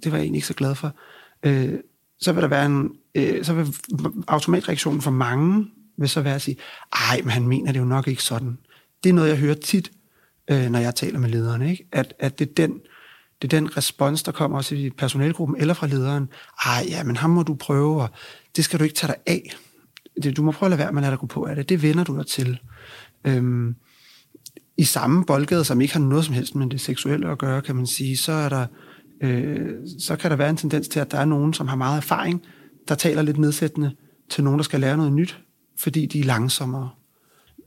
det 0.04 0.12
var 0.12 0.18
jeg 0.18 0.24
egentlig 0.24 0.38
ikke 0.38 0.46
så 0.46 0.54
glad 0.54 0.74
for. 0.74 0.94
Øh, 1.42 1.78
så 2.20 2.32
vil 2.32 2.42
der 2.42 2.48
være 2.48 2.66
en, 2.66 2.90
øh, 3.14 3.44
så 3.44 3.54
vil 3.54 3.66
automatreaktionen 4.28 5.00
for 5.00 5.10
mange 5.10 5.66
vil 5.98 6.08
så 6.08 6.20
være 6.20 6.34
at 6.34 6.42
sige, 6.42 6.56
ej, 6.92 7.20
men 7.22 7.30
han 7.30 7.48
mener 7.48 7.72
det 7.72 7.80
jo 7.80 7.84
nok 7.84 8.08
ikke 8.08 8.22
sådan. 8.22 8.58
Det 9.04 9.10
er 9.10 9.14
noget, 9.14 9.28
jeg 9.28 9.38
hører 9.38 9.54
tit, 9.54 9.90
øh, 10.50 10.70
når 10.70 10.78
jeg 10.78 10.94
taler 10.94 11.18
med 11.18 11.28
lederne, 11.28 11.70
ikke? 11.70 11.88
At, 11.92 12.14
at 12.18 12.38
det 12.38 12.48
er 12.48 12.54
den, 12.56 12.80
det 13.44 13.56
er 13.56 13.60
den 13.60 13.76
respons, 13.76 14.22
der 14.22 14.32
kommer 14.32 14.58
også 14.58 14.74
i 14.74 14.90
personalgruppen 14.90 15.56
eller 15.60 15.74
fra 15.74 15.86
lederen. 15.86 16.28
Ej, 16.66 16.86
ja, 16.88 17.04
men 17.04 17.16
ham 17.16 17.30
må 17.30 17.42
du 17.42 17.54
prøve, 17.54 18.02
og 18.02 18.08
det 18.56 18.64
skal 18.64 18.78
du 18.78 18.84
ikke 18.84 18.96
tage 18.96 19.12
dig 19.12 19.16
af. 19.26 19.56
Det, 20.22 20.36
du 20.36 20.42
må 20.42 20.52
prøve 20.52 20.66
at 20.66 20.70
lade 20.70 20.78
være 20.78 20.92
med 20.92 20.98
at 20.98 21.02
lade 21.02 21.10
dig 21.10 21.18
gå 21.18 21.26
på 21.26 21.44
af 21.44 21.56
det. 21.56 21.68
Det 21.68 21.82
vender 21.82 22.04
du 22.04 22.16
dig 22.16 22.26
til. 22.26 22.58
Øhm, 23.24 23.74
I 24.76 24.84
samme 24.84 25.24
boldgade, 25.24 25.64
som 25.64 25.80
ikke 25.80 25.94
har 25.94 26.00
noget 26.00 26.24
som 26.24 26.34
helst 26.34 26.54
med 26.54 26.70
det 26.70 26.80
seksuelle 26.80 27.30
at 27.30 27.38
gøre, 27.38 27.62
kan 27.62 27.76
man 27.76 27.86
sige, 27.86 28.16
så 28.16 28.32
er 28.32 28.48
der 28.48 28.66
øh, 29.20 29.70
så 29.98 30.16
kan 30.16 30.30
der 30.30 30.36
være 30.36 30.50
en 30.50 30.56
tendens 30.56 30.88
til, 30.88 31.00
at 31.00 31.10
der 31.10 31.18
er 31.18 31.24
nogen, 31.24 31.54
som 31.54 31.68
har 31.68 31.76
meget 31.76 31.96
erfaring, 31.96 32.42
der 32.88 32.94
taler 32.94 33.22
lidt 33.22 33.38
nedsættende 33.38 33.92
til 34.30 34.44
nogen, 34.44 34.58
der 34.58 34.64
skal 34.64 34.80
lære 34.80 34.96
noget 34.96 35.12
nyt, 35.12 35.40
fordi 35.78 36.06
de 36.06 36.20
er 36.20 36.24
langsommere. 36.24 36.90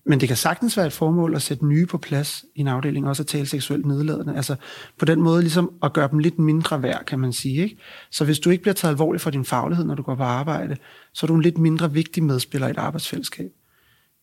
Men 0.07 0.19
det 0.19 0.27
kan 0.27 0.37
sagtens 0.37 0.77
være 0.77 0.87
et 0.87 0.93
formål 0.93 1.35
at 1.35 1.41
sætte 1.41 1.65
nye 1.65 1.85
på 1.85 1.97
plads 1.97 2.45
i 2.55 2.59
en 2.59 2.67
afdeling, 2.67 3.07
også 3.07 3.23
at 3.23 3.27
tale 3.27 3.45
seksuelt 3.45 3.85
nedladende. 3.85 4.35
Altså 4.35 4.55
på 4.97 5.05
den 5.05 5.21
måde 5.21 5.41
ligesom 5.41 5.71
at 5.83 5.93
gøre 5.93 6.07
dem 6.11 6.19
lidt 6.19 6.39
mindre 6.39 6.83
værd, 6.83 7.05
kan 7.05 7.19
man 7.19 7.33
sige. 7.33 7.63
Ikke? 7.63 7.77
Så 8.11 8.25
hvis 8.25 8.39
du 8.39 8.49
ikke 8.49 8.61
bliver 8.61 8.73
taget 8.73 8.91
alvorligt 8.91 9.23
for 9.23 9.29
din 9.29 9.45
faglighed, 9.45 9.85
når 9.85 9.95
du 9.95 10.03
går 10.03 10.15
på 10.15 10.23
arbejde, 10.23 10.77
så 11.13 11.25
er 11.25 11.27
du 11.27 11.35
en 11.35 11.41
lidt 11.41 11.57
mindre 11.57 11.93
vigtig 11.93 12.23
medspiller 12.23 12.67
i 12.67 12.71
et 12.71 12.77
arbejdsfællesskab. 12.77 13.51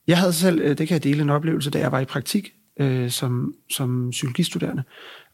Jeg 0.07 0.19
havde 0.19 0.33
selv, 0.33 0.61
øh, 0.61 0.79
det 0.79 0.89
kan 0.89 0.95
jeg 0.95 1.05
dele 1.05 1.23
en 1.23 1.31
oplevelse, 1.31 1.71
da 1.71 1.79
jeg 1.79 1.93
var 1.93 2.01
i 2.01 2.05
praktik 2.05 2.53
øh, 2.81 3.11
som, 3.11 3.55
som 3.71 4.11
psykologistuderende. 4.11 4.83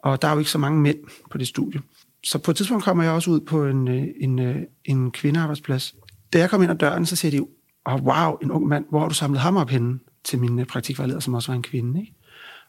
Og 0.02 0.22
der 0.22 0.28
er 0.28 0.32
jo 0.32 0.38
ikke 0.38 0.50
så 0.50 0.58
mange 0.58 0.80
mænd 0.80 0.98
på 1.30 1.38
det 1.38 1.48
studie. 1.48 1.80
Så 2.24 2.38
på 2.38 2.50
et 2.50 2.56
tidspunkt 2.56 2.84
kommer 2.84 3.04
jeg 3.04 3.12
også 3.12 3.30
ud 3.30 3.40
på 3.40 3.66
en, 3.66 3.88
øh, 3.88 4.06
en, 4.20 4.38
øh, 4.38 4.56
en 4.84 5.10
kvindearbejdsplads. 5.10 5.94
Da 6.32 6.38
jeg 6.38 6.50
kom 6.50 6.62
ind 6.62 6.70
ad 6.70 6.76
døren, 6.76 7.06
så 7.06 7.16
siger 7.16 7.30
de, 7.30 7.46
oh, 7.84 8.02
wow, 8.02 8.36
en 8.42 8.50
ung 8.50 8.68
mand, 8.68 8.84
hvor 8.90 9.00
har 9.00 9.08
du 9.08 9.14
samlet 9.14 9.40
ham 9.40 9.56
op 9.56 9.70
henne 9.70 9.98
til 10.24 10.38
min 10.38 10.58
øh, 10.58 10.66
praktikvejleder, 10.66 11.20
som 11.20 11.34
også 11.34 11.52
var 11.52 11.56
en 11.56 11.62
kvinde. 11.62 12.00
Ikke? 12.00 12.14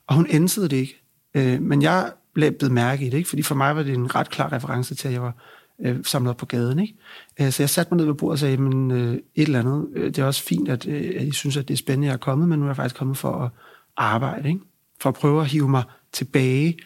Og 0.08 0.16
hun 0.16 0.28
ænsede 0.30 0.70
det 0.70 0.78
ikke. 0.78 1.02
Øh, 1.34 1.62
men 1.62 1.82
jeg 1.82 2.14
blev 2.34 2.52
bemærket 2.52 2.72
mærke 2.72 3.06
i 3.06 3.10
det, 3.10 3.18
ikke? 3.18 3.30
fordi 3.30 3.42
for 3.42 3.56
mig 3.56 3.76
var 3.76 3.84
det 3.84 3.94
en 3.94 4.16
ret 4.16 4.30
klar 4.30 4.54
reference 4.54 4.96
til, 4.96 5.08
at 5.08 5.14
jeg 5.14 5.22
var 5.22 5.36
øh, 5.82 6.06
samlet 6.06 6.30
op 6.30 6.38
på 6.38 6.46
gaden. 6.46 6.80
Ikke? 6.80 6.96
Øh, 7.42 7.52
så 7.52 7.64
jeg 7.64 7.70
satte 7.70 7.94
mig 7.94 7.98
ned 7.98 8.06
ved 8.06 8.14
bordet 8.14 8.32
og 8.32 8.40
sagde, 8.40 8.58
men 8.58 8.92
øh, 8.92 9.14
et 9.14 9.24
eller 9.36 9.60
andet, 9.60 9.88
øh, 9.94 10.06
det 10.06 10.20
er 10.20 10.26
også 10.26 10.44
fint, 10.44 10.70
at, 10.70 10.88
øh, 10.88 11.14
at 11.16 11.28
I 11.28 11.32
synes, 11.32 11.58
at 11.58 11.68
det 11.68 11.74
er 11.74 11.78
spændende, 11.78 12.08
at 12.08 12.10
jeg 12.10 12.14
er 12.14 12.18
kommet, 12.18 12.50
men 12.50 12.60
nu 12.60 12.66
er 12.66 12.70
jeg 12.70 12.76
faktisk 12.76 12.96
kommet 12.96 13.18
for 13.18 13.32
at 13.32 13.50
arbejde, 13.98 14.50
ikke? 14.50 14.62
for 15.02 15.10
at 15.10 15.16
prøve 15.16 15.42
at 15.42 15.48
hive 15.48 15.70
mig 15.70 15.84
tilbage 16.12 16.78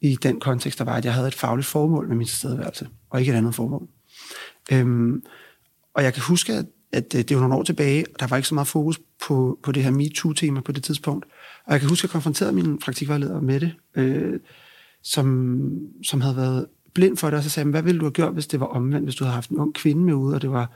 i 0.00 0.18
den 0.22 0.40
kontekst, 0.40 0.78
der 0.78 0.84
var, 0.84 0.94
at 0.94 1.04
jeg 1.04 1.14
havde 1.14 1.28
et 1.28 1.34
fagligt 1.34 1.66
formål 1.66 2.08
med 2.08 2.16
min 2.16 2.26
tilstedeværelse, 2.26 2.88
og 3.10 3.20
ikke 3.20 3.32
et 3.32 3.36
andet 3.36 3.54
formål. 3.54 3.88
Øhm, 4.72 5.22
og 5.94 6.02
jeg 6.02 6.14
kan 6.14 6.22
huske, 6.22 6.52
at, 6.52 6.66
at 6.92 7.14
øh, 7.14 7.22
det 7.22 7.36
var 7.36 7.40
nogle 7.40 7.54
år 7.54 7.62
tilbage, 7.62 8.04
og 8.14 8.20
der 8.20 8.26
var 8.26 8.36
ikke 8.36 8.48
så 8.48 8.54
meget 8.54 8.68
fokus 8.68 9.00
på, 9.26 9.58
på 9.62 9.72
det 9.72 9.84
her 9.84 9.90
MeToo-tema 9.90 10.60
på 10.60 10.72
det 10.72 10.82
tidspunkt. 10.82 11.26
Og 11.66 11.72
jeg 11.72 11.80
kan 11.80 11.88
huske, 11.88 12.04
at 12.04 12.08
jeg 12.08 12.10
konfronterede 12.10 12.52
min 12.52 12.78
praktikvejleder 12.78 13.40
med 13.40 13.60
det, 13.60 13.72
øh, 13.94 14.40
som, 15.02 15.70
som 16.04 16.20
havde 16.20 16.36
været 16.36 16.66
blind 16.94 17.16
for 17.16 17.30
det, 17.30 17.36
og 17.36 17.42
så 17.42 17.50
sagde 17.50 17.70
hvad 17.70 17.82
ville 17.82 17.98
du 17.98 18.04
have 18.04 18.12
gjort, 18.12 18.32
hvis 18.32 18.46
det 18.46 18.60
var 18.60 18.66
omvendt, 18.66 19.06
hvis 19.06 19.14
du 19.14 19.24
havde 19.24 19.34
haft 19.34 19.50
en 19.50 19.58
ung 19.58 19.74
kvinde 19.74 20.02
med 20.02 20.14
ude, 20.14 20.34
og 20.34 20.42
det 20.42 20.50
var 20.50 20.70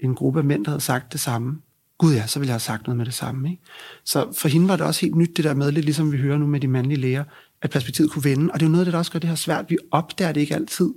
en 0.00 0.14
gruppe 0.14 0.38
af 0.38 0.44
mænd, 0.44 0.64
der 0.64 0.70
havde 0.70 0.80
sagt 0.80 1.12
det 1.12 1.20
samme. 1.20 1.58
Gud 1.98 2.14
ja, 2.14 2.26
så 2.26 2.38
ville 2.38 2.48
jeg 2.48 2.54
have 2.54 2.60
sagt 2.60 2.86
noget 2.86 2.96
med 2.96 3.06
det 3.06 3.14
samme. 3.14 3.50
Ikke? 3.50 3.62
Så 4.04 4.32
for 4.38 4.48
hende 4.48 4.68
var 4.68 4.76
det 4.76 4.86
også 4.86 5.00
helt 5.00 5.16
nyt, 5.16 5.36
det 5.36 5.44
der 5.44 5.54
med, 5.54 5.72
lidt 5.72 5.84
ligesom 5.84 6.12
vi 6.12 6.16
hører 6.16 6.38
nu 6.38 6.46
med 6.46 6.60
de 6.60 6.68
mandlige 6.68 7.00
læger, 7.00 7.24
at 7.62 7.70
perspektivet 7.70 8.10
kunne 8.10 8.24
vende. 8.24 8.52
Og 8.52 8.60
det 8.60 8.66
er 8.66 8.70
jo 8.70 8.72
noget, 8.72 8.86
der 8.86 8.98
også 8.98 9.12
gør 9.12 9.18
det 9.18 9.28
her 9.28 9.36
svært. 9.36 9.64
Vi 9.68 9.76
opdager 9.90 10.32
det 10.32 10.40
ikke 10.40 10.54
altid. 10.54 10.90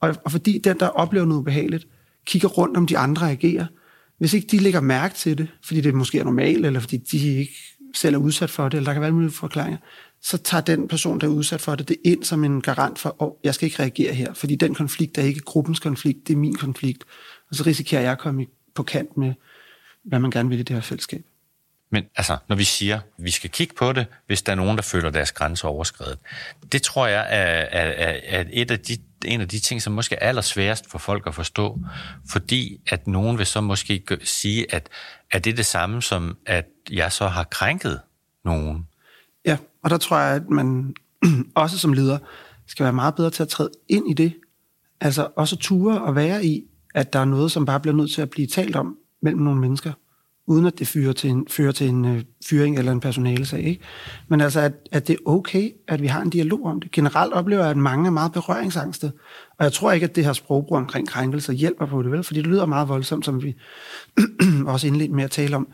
Og, 0.00 0.14
og 0.24 0.32
fordi 0.32 0.58
den, 0.64 0.80
der 0.80 0.86
oplever 0.86 1.26
noget 1.26 1.40
ubehageligt, 1.40 1.88
kigger 2.26 2.48
rundt 2.48 2.76
om 2.76 2.86
de 2.86 2.98
andre 2.98 3.30
agerer, 3.30 3.66
hvis 4.18 4.34
ikke 4.34 4.46
de 4.46 4.58
lægger 4.58 4.80
mærke 4.80 5.14
til 5.14 5.38
det, 5.38 5.48
fordi 5.62 5.80
det 5.80 5.94
måske 5.94 6.18
er 6.18 6.24
normalt, 6.24 6.66
eller 6.66 6.80
fordi 6.80 6.96
de 6.96 7.36
ikke 7.36 7.54
selv 7.94 8.14
er 8.14 8.18
udsat 8.18 8.50
for 8.50 8.68
det, 8.68 8.76
eller 8.76 8.88
der 8.88 8.92
kan 8.92 9.02
være 9.02 9.12
mulige 9.12 9.30
forklaringer, 9.30 9.78
så 10.22 10.38
tager 10.38 10.60
den 10.60 10.88
person, 10.88 11.20
der 11.20 11.26
er 11.26 11.30
udsat 11.30 11.60
for 11.60 11.74
det, 11.74 11.88
det 11.88 11.96
ind 12.04 12.24
som 12.24 12.44
en 12.44 12.60
garant 12.60 12.98
for, 12.98 13.08
at 13.08 13.14
oh, 13.18 13.32
jeg 13.44 13.54
skal 13.54 13.66
ikke 13.66 13.82
reagere 13.82 14.14
her, 14.14 14.34
fordi 14.34 14.56
den 14.56 14.74
konflikt 14.74 15.18
er 15.18 15.22
ikke 15.22 15.40
gruppens 15.40 15.80
konflikt, 15.80 16.28
det 16.28 16.32
er 16.32 16.38
min 16.38 16.54
konflikt. 16.54 17.04
Og 17.50 17.56
så 17.56 17.62
risikerer 17.66 18.02
jeg 18.02 18.12
at 18.12 18.18
komme 18.18 18.46
på 18.74 18.82
kant 18.82 19.16
med, 19.16 19.32
hvad 20.04 20.18
man 20.18 20.30
gerne 20.30 20.48
vil 20.48 20.58
i 20.58 20.62
det 20.62 20.76
her 20.76 20.80
fællesskab. 20.80 21.24
Men 21.90 22.04
altså, 22.16 22.36
når 22.48 22.56
vi 22.56 22.64
siger, 22.64 22.96
at 22.96 23.02
vi 23.18 23.30
skal 23.30 23.50
kigge 23.50 23.74
på 23.74 23.92
det, 23.92 24.06
hvis 24.26 24.42
der 24.42 24.52
er 24.52 24.56
nogen, 24.56 24.76
der 24.76 24.82
føler 24.82 25.10
deres 25.10 25.32
grænser 25.32 25.68
overskrevet, 25.68 26.18
det 26.72 26.82
tror 26.82 27.06
jeg 27.06 27.26
er, 27.28 27.66
er, 27.70 28.14
er 28.24 28.44
et 28.52 28.70
af 28.70 28.80
de, 28.80 28.96
en 29.24 29.40
af 29.40 29.48
de 29.48 29.58
ting, 29.58 29.82
som 29.82 29.92
måske 29.92 30.14
er 30.14 30.28
allersværest 30.28 30.90
for 30.90 30.98
folk 30.98 31.26
at 31.26 31.34
forstå, 31.34 31.78
fordi 32.30 32.80
at 32.90 33.06
nogen 33.06 33.38
vil 33.38 33.46
så 33.46 33.60
måske 33.60 34.02
sige, 34.24 34.74
at 34.74 34.88
er 35.32 35.38
det 35.38 35.56
det 35.56 35.66
samme 35.66 36.02
som, 36.02 36.36
at 36.46 36.66
jeg 36.90 37.12
så 37.12 37.28
har 37.28 37.44
krænket 37.44 38.00
nogen? 38.44 38.86
Ja, 39.44 39.56
og 39.82 39.90
der 39.90 39.98
tror 39.98 40.18
jeg, 40.18 40.36
at 40.36 40.48
man 40.48 40.94
også 41.54 41.78
som 41.78 41.92
leder 41.92 42.18
skal 42.66 42.84
være 42.84 42.92
meget 42.92 43.14
bedre 43.14 43.30
til 43.30 43.42
at 43.42 43.48
træde 43.48 43.70
ind 43.88 44.10
i 44.10 44.14
det. 44.14 44.34
Altså 45.00 45.28
også 45.36 45.56
ture 45.56 46.02
og 46.02 46.14
være 46.14 46.44
i, 46.44 46.64
at 46.94 47.12
der 47.12 47.18
er 47.18 47.24
noget, 47.24 47.52
som 47.52 47.64
bare 47.64 47.80
bliver 47.80 47.96
nødt 47.96 48.10
til 48.10 48.22
at 48.22 48.30
blive 48.30 48.46
talt 48.46 48.76
om 48.76 48.96
mellem 49.22 49.40
nogle 49.40 49.60
mennesker 49.60 49.92
uden 50.48 50.66
at 50.66 50.78
det 50.78 50.88
fører 50.88 51.12
til 51.12 51.30
en, 51.30 51.46
fører 51.50 51.72
til 51.72 51.88
en 51.88 52.04
øh, 52.04 52.22
fyring 52.48 52.78
eller 52.78 52.92
en 52.92 53.00
personalesag. 53.00 53.64
Ikke? 53.64 53.82
Men 54.28 54.40
altså, 54.40 54.60
at, 54.60 54.72
at 54.92 55.08
det 55.08 55.12
er 55.12 55.18
okay, 55.30 55.70
at 55.88 56.02
vi 56.02 56.06
har 56.06 56.22
en 56.22 56.30
dialog 56.30 56.64
om 56.64 56.80
det. 56.80 56.90
Generelt 56.90 57.32
oplever 57.32 57.62
jeg, 57.62 57.70
at 57.70 57.76
mange 57.76 58.06
er 58.06 58.10
meget 58.10 58.32
berøringsangste. 58.32 59.12
Og 59.58 59.64
jeg 59.64 59.72
tror 59.72 59.92
ikke, 59.92 60.04
at 60.04 60.16
det 60.16 60.24
her 60.24 60.32
sprogbrug 60.32 60.76
omkring 60.76 61.08
krænkelser 61.08 61.52
hjælper 61.52 61.86
på 61.86 62.02
det, 62.02 62.12
vel? 62.12 62.22
Fordi 62.22 62.40
det 62.40 62.46
lyder 62.46 62.66
meget 62.66 62.88
voldsomt, 62.88 63.24
som 63.24 63.42
vi 63.42 63.54
også 64.66 64.86
indledte 64.86 65.14
med 65.14 65.24
at 65.24 65.30
tale 65.30 65.56
om. 65.56 65.68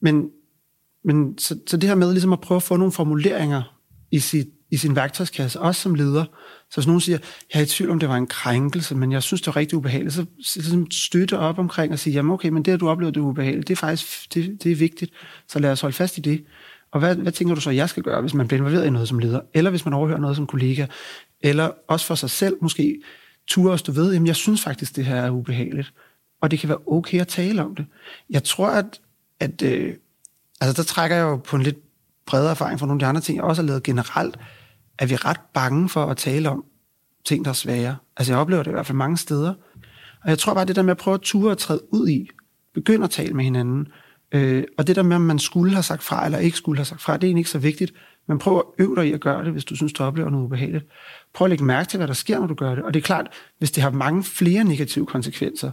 Men, 0.00 0.28
men 1.04 1.38
så, 1.38 1.58
så 1.66 1.76
det 1.76 1.88
her 1.88 1.96
med 1.96 2.12
ligesom 2.12 2.32
at 2.32 2.40
prøve 2.40 2.56
at 2.56 2.62
få 2.62 2.76
nogle 2.76 2.92
formuleringer 2.92 3.62
i 4.10 4.18
sit 4.18 4.48
i 4.74 4.76
sin 4.76 4.96
værktøjskasse, 4.96 5.60
også 5.60 5.80
som 5.80 5.94
leder. 5.94 6.24
Så 6.70 6.76
hvis 6.76 6.86
nogen 6.86 7.00
siger, 7.00 7.18
jeg 7.54 7.60
er 7.60 7.64
i 7.64 7.66
tvivl 7.66 7.90
om, 7.90 7.98
det 7.98 8.08
var 8.08 8.16
en 8.16 8.26
krænkelse, 8.26 8.94
men 8.94 9.12
jeg 9.12 9.22
synes, 9.22 9.40
det 9.40 9.46
var 9.46 9.56
rigtig 9.56 9.78
ubehageligt, 9.78 10.14
så, 10.14 10.26
så 10.42 10.58
ligesom 10.60 10.90
støtte 10.90 11.38
op 11.38 11.58
omkring 11.58 11.92
og 11.92 11.98
sige, 11.98 12.14
jamen 12.14 12.32
okay, 12.32 12.48
men 12.48 12.62
det, 12.62 12.80
du 12.80 12.88
oplevede, 12.88 13.14
det 13.14 13.20
er 13.20 13.24
ubehageligt, 13.24 13.68
det 13.68 13.74
er 13.74 13.76
faktisk 13.76 14.34
det, 14.34 14.62
det 14.64 14.72
er 14.72 14.76
vigtigt, 14.76 15.12
så 15.48 15.58
lad 15.58 15.70
os 15.70 15.80
holde 15.80 15.96
fast 15.96 16.18
i 16.18 16.20
det. 16.20 16.44
Og 16.92 17.00
hvad, 17.00 17.16
hvad 17.16 17.32
tænker 17.32 17.54
du 17.54 17.60
så, 17.60 17.70
jeg 17.70 17.88
skal 17.88 18.02
gøre, 18.02 18.20
hvis 18.20 18.34
man 18.34 18.48
bliver 18.48 18.58
involveret 18.58 18.86
i 18.86 18.90
noget 18.90 19.08
som 19.08 19.18
leder, 19.18 19.40
eller 19.54 19.70
hvis 19.70 19.84
man 19.84 19.94
overhører 19.94 20.20
noget 20.20 20.36
som 20.36 20.46
kollega, 20.46 20.86
eller 21.40 21.70
også 21.88 22.06
for 22.06 22.14
sig 22.14 22.30
selv 22.30 22.56
måske, 22.60 23.00
turde 23.46 23.72
og 23.72 23.78
stå 23.78 23.92
ved, 23.92 24.12
jamen 24.12 24.26
jeg 24.26 24.36
synes 24.36 24.62
faktisk, 24.62 24.96
det 24.96 25.04
her 25.04 25.16
er 25.16 25.30
ubehageligt, 25.30 25.92
og 26.40 26.50
det 26.50 26.58
kan 26.58 26.68
være 26.68 26.78
okay 26.86 27.20
at 27.20 27.28
tale 27.28 27.64
om 27.64 27.74
det. 27.74 27.86
Jeg 28.30 28.44
tror, 28.44 28.68
at, 28.68 29.00
at 29.40 29.62
øh, 29.62 29.94
altså 30.60 30.82
der 30.82 30.86
trækker 30.86 31.16
jeg 31.16 31.22
jo 31.22 31.36
på 31.36 31.56
en 31.56 31.62
lidt 31.62 31.76
bredere 32.26 32.50
erfaring 32.50 32.80
fra 32.80 32.86
nogle 32.86 32.98
af 32.98 33.04
de 33.04 33.08
andre 33.08 33.20
ting, 33.20 33.36
jeg 33.36 33.44
også 33.44 33.62
har 33.62 33.66
lavet 33.66 33.82
generelt, 33.82 34.38
er 34.98 35.06
vi 35.06 35.16
ret 35.16 35.40
bange 35.54 35.88
for 35.88 36.06
at 36.06 36.16
tale 36.16 36.50
om 36.50 36.64
ting, 37.24 37.44
der 37.44 37.50
er 37.50 37.54
svære. 37.54 37.96
Altså 38.16 38.32
jeg 38.32 38.40
oplever 38.40 38.62
det 38.62 38.70
i 38.70 38.74
hvert 38.74 38.86
fald 38.86 38.98
mange 38.98 39.16
steder. 39.16 39.54
Og 40.22 40.30
jeg 40.30 40.38
tror 40.38 40.54
bare, 40.54 40.64
det 40.64 40.76
der 40.76 40.82
med 40.82 40.90
at 40.90 40.96
prøve 40.96 41.14
at 41.14 41.20
ture 41.20 41.50
og 41.50 41.58
træde 41.58 41.94
ud 41.94 42.08
i, 42.08 42.28
begynde 42.74 43.04
at 43.04 43.10
tale 43.10 43.34
med 43.34 43.44
hinanden, 43.44 43.88
øh, 44.32 44.64
og 44.78 44.86
det 44.86 44.96
der 44.96 45.02
med, 45.02 45.16
om 45.16 45.22
man 45.22 45.38
skulle 45.38 45.72
have 45.72 45.82
sagt 45.82 46.02
fra, 46.02 46.24
eller 46.24 46.38
ikke 46.38 46.56
skulle 46.56 46.78
have 46.78 46.84
sagt 46.84 47.02
fra, 47.02 47.16
det 47.16 47.24
er 47.24 47.28
egentlig 47.28 47.40
ikke 47.40 47.50
så 47.50 47.58
vigtigt. 47.58 47.94
Men 48.28 48.38
prøv 48.38 48.56
at 48.56 48.84
øve 48.84 48.96
dig 48.96 49.08
i 49.08 49.12
at 49.12 49.20
gøre 49.20 49.44
det, 49.44 49.52
hvis 49.52 49.64
du 49.64 49.76
synes, 49.76 49.92
du 49.92 50.02
oplever 50.02 50.30
noget 50.30 50.44
ubehageligt. 50.44 50.86
Prøv 51.34 51.46
at 51.46 51.50
lægge 51.50 51.64
mærke 51.64 51.88
til, 51.88 51.96
hvad 51.96 52.08
der 52.08 52.14
sker, 52.14 52.38
når 52.38 52.46
du 52.46 52.54
gør 52.54 52.74
det. 52.74 52.84
Og 52.84 52.94
det 52.94 53.00
er 53.00 53.04
klart, 53.04 53.26
hvis 53.58 53.70
det 53.70 53.82
har 53.82 53.90
mange 53.90 54.24
flere 54.24 54.64
negative 54.64 55.06
konsekvenser, 55.06 55.70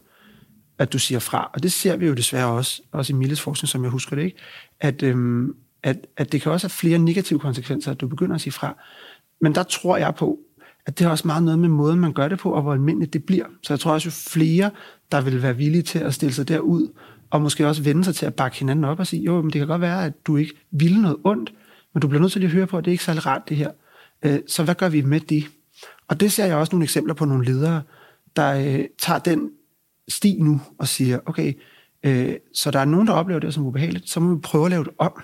at 0.77 0.93
du 0.93 0.99
siger 0.99 1.19
fra, 1.19 1.51
og 1.53 1.63
det 1.63 1.71
ser 1.71 1.95
vi 1.95 2.07
jo 2.07 2.13
desværre 2.13 2.47
også, 2.47 2.81
også 2.91 3.13
i 3.13 3.15
Milles 3.15 3.41
forskning, 3.41 3.69
som 3.69 3.83
jeg 3.83 3.91
husker 3.91 4.15
det, 4.15 4.23
ikke? 4.23 4.37
At, 4.79 5.03
øhm, 5.03 5.55
at, 5.83 5.97
at 6.17 6.31
det 6.31 6.41
kan 6.41 6.51
også 6.51 6.67
have 6.67 6.71
flere 6.71 6.99
negative 6.99 7.39
konsekvenser, 7.39 7.91
at 7.91 8.01
du 8.01 8.07
begynder 8.07 8.35
at 8.35 8.41
sige 8.41 8.53
fra. 8.53 8.77
Men 9.41 9.55
der 9.55 9.63
tror 9.63 9.97
jeg 9.97 10.15
på, 10.15 10.39
at 10.85 10.99
det 10.99 11.05
har 11.05 11.11
også 11.11 11.27
meget 11.27 11.43
noget 11.43 11.59
med 11.59 11.69
måden, 11.69 11.99
man 11.99 12.13
gør 12.13 12.27
det 12.27 12.39
på, 12.39 12.51
og 12.51 12.61
hvor 12.61 12.73
almindeligt 12.73 13.13
det 13.13 13.23
bliver. 13.23 13.45
Så 13.63 13.73
jeg 13.73 13.79
tror 13.79 13.91
også, 13.93 14.07
jo 14.07 14.11
flere, 14.11 14.71
der 15.11 15.21
vil 15.21 15.41
være 15.41 15.57
villige 15.57 15.81
til 15.81 15.99
at 15.99 16.13
stille 16.13 16.33
sig 16.33 16.47
derud, 16.47 16.87
og 17.29 17.41
måske 17.41 17.67
også 17.67 17.83
vende 17.83 18.03
sig 18.03 18.15
til 18.15 18.25
at 18.25 18.33
bakke 18.33 18.59
hinanden 18.59 18.85
op 18.85 18.99
og 18.99 19.07
sige, 19.07 19.23
jo, 19.23 19.41
men 19.41 19.51
det 19.51 19.59
kan 19.59 19.67
godt 19.67 19.81
være, 19.81 20.05
at 20.05 20.27
du 20.27 20.37
ikke 20.37 20.53
vil 20.71 21.01
noget 21.01 21.17
ondt, 21.23 21.53
men 21.93 22.01
du 22.01 22.07
bliver 22.07 22.21
nødt 22.21 22.31
til 22.31 22.43
at 22.43 22.49
høre 22.49 22.67
på, 22.67 22.77
at 22.77 22.85
det 22.85 22.91
ikke 22.91 23.01
er 23.01 23.05
særlig 23.05 23.25
rart, 23.25 23.49
det 23.49 23.57
her. 23.57 23.71
Øh, 24.23 24.39
så 24.47 24.63
hvad 24.63 24.75
gør 24.75 24.89
vi 24.89 25.01
med 25.01 25.19
det? 25.19 25.43
Og 26.07 26.19
det 26.19 26.31
ser 26.31 26.45
jeg 26.45 26.55
også 26.55 26.75
nogle 26.75 26.83
eksempler 26.83 27.13
på 27.13 27.25
nogle 27.25 27.45
ledere, 27.45 27.81
der 28.35 28.53
øh, 28.53 28.85
tager 28.99 29.19
den 29.19 29.49
sti 30.07 30.37
nu 30.39 30.61
og 30.77 30.87
siger, 30.87 31.19
okay, 31.25 31.53
øh, 32.03 32.35
så 32.53 32.71
der 32.71 32.79
er 32.79 32.85
nogen, 32.85 33.07
der 33.07 33.13
oplever 33.13 33.39
det 33.39 33.53
som 33.53 33.65
ubehageligt, 33.65 34.09
så 34.09 34.19
må 34.19 34.35
vi 34.35 34.41
prøve 34.41 34.65
at 34.65 34.71
lave 34.71 34.83
det 34.83 34.93
om. 34.97 35.21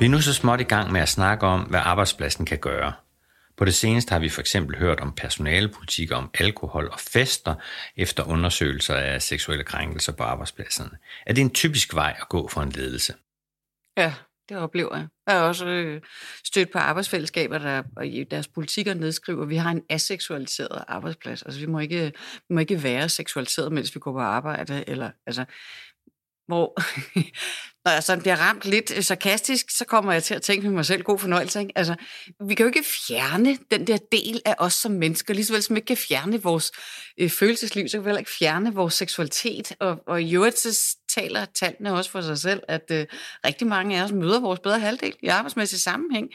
Vi 0.00 0.04
er 0.04 0.10
nu 0.10 0.20
så 0.20 0.34
småt 0.34 0.60
i 0.60 0.64
gang 0.64 0.92
med 0.92 1.00
at 1.00 1.08
snakke 1.08 1.46
om, 1.46 1.60
hvad 1.60 1.80
arbejdspladsen 1.84 2.46
kan 2.46 2.58
gøre. 2.58 2.92
På 3.56 3.64
det 3.64 3.74
seneste 3.74 4.12
har 4.12 4.18
vi 4.18 4.28
for 4.28 4.40
eksempel 4.40 4.76
hørt 4.76 5.00
om 5.00 5.12
personalepolitik 5.12 6.12
om 6.12 6.30
alkohol 6.34 6.88
og 6.92 7.00
fester 7.00 7.54
efter 7.96 8.24
undersøgelser 8.24 8.94
af 8.94 9.22
seksuelle 9.22 9.64
krænkelser 9.64 10.12
på 10.12 10.22
arbejdspladserne. 10.22 10.90
Er 11.26 11.32
det 11.32 11.42
en 11.42 11.50
typisk 11.50 11.94
vej 11.94 12.16
at 12.20 12.28
gå 12.28 12.48
for 12.48 12.60
en 12.62 12.70
ledelse? 12.70 13.14
Ja, 13.96 14.14
det 14.48 14.56
oplever 14.56 14.96
jeg. 14.96 15.06
Jeg 15.26 15.34
har 15.34 15.42
også 15.42 15.66
øh, 15.66 16.02
stødt 16.44 16.72
på 16.72 16.78
arbejdsfællesskaber, 16.78 17.58
der 17.58 17.82
og 17.96 18.06
i 18.06 18.24
deres 18.24 18.48
politikker 18.48 18.94
nedskriver, 18.94 19.42
at 19.42 19.48
vi 19.48 19.56
har 19.56 19.70
en 19.70 19.82
aseksualiseret 19.88 20.84
arbejdsplads. 20.88 21.42
Altså 21.42 21.60
vi 21.60 21.66
må 21.66 21.78
ikke, 21.78 22.12
vi 22.48 22.54
må 22.54 22.60
ikke 22.60 22.82
være 22.82 23.08
seksualiseret, 23.08 23.72
mens 23.72 23.94
vi 23.94 24.00
går 24.00 24.12
på 24.12 24.18
arbejde. 24.18 24.84
Eller, 24.86 25.10
altså, 25.26 25.44
hvor 26.46 26.78
når 27.84 27.92
jeg 27.92 28.02
sådan 28.02 28.22
bliver 28.22 28.36
ramt 28.36 28.64
lidt 28.64 28.92
øh, 28.96 29.02
sarkastisk, 29.02 29.66
så 29.70 29.84
kommer 29.84 30.12
jeg 30.12 30.22
til 30.22 30.34
at 30.34 30.42
tænke 30.42 30.66
med 30.66 30.74
mig 30.74 30.86
selv, 30.86 31.02
god 31.02 31.18
fornøjelse. 31.18 31.60
Ikke? 31.60 31.72
Altså, 31.74 31.94
vi 32.46 32.54
kan 32.54 32.64
jo 32.64 32.68
ikke 32.68 32.88
fjerne 33.08 33.58
den 33.70 33.86
der 33.86 33.98
del 34.12 34.42
af 34.44 34.54
os 34.58 34.74
som 34.74 34.92
mennesker, 34.92 35.34
lige 35.34 35.44
så 35.44 35.52
vel 35.52 35.62
som 35.62 35.74
vi 35.74 35.78
ikke 35.78 35.86
kan 35.86 35.96
fjerne 35.96 36.42
vores 36.42 36.72
øh, 37.18 37.30
følelsesliv, 37.30 37.88
så 37.88 37.96
kan 37.96 38.04
vi 38.04 38.08
heller 38.08 38.18
ikke 38.18 38.30
fjerne 38.38 38.74
vores 38.74 38.94
seksualitet. 38.94 39.72
Og, 39.80 40.02
og 40.06 40.22
i 40.22 40.34
øvrigt 40.34 40.58
så 40.58 40.96
taler 41.14 41.44
tallene 41.44 41.92
også 41.92 42.10
for 42.10 42.20
sig 42.20 42.38
selv, 42.38 42.62
at 42.68 42.84
øh, 42.90 43.06
rigtig 43.44 43.66
mange 43.66 43.98
af 43.98 44.04
os 44.04 44.12
møder 44.12 44.40
vores 44.40 44.60
bedre 44.60 44.78
halvdel 44.78 45.16
i 45.22 45.26
arbejdsmæssig 45.26 45.80
sammenhæng. 45.80 46.28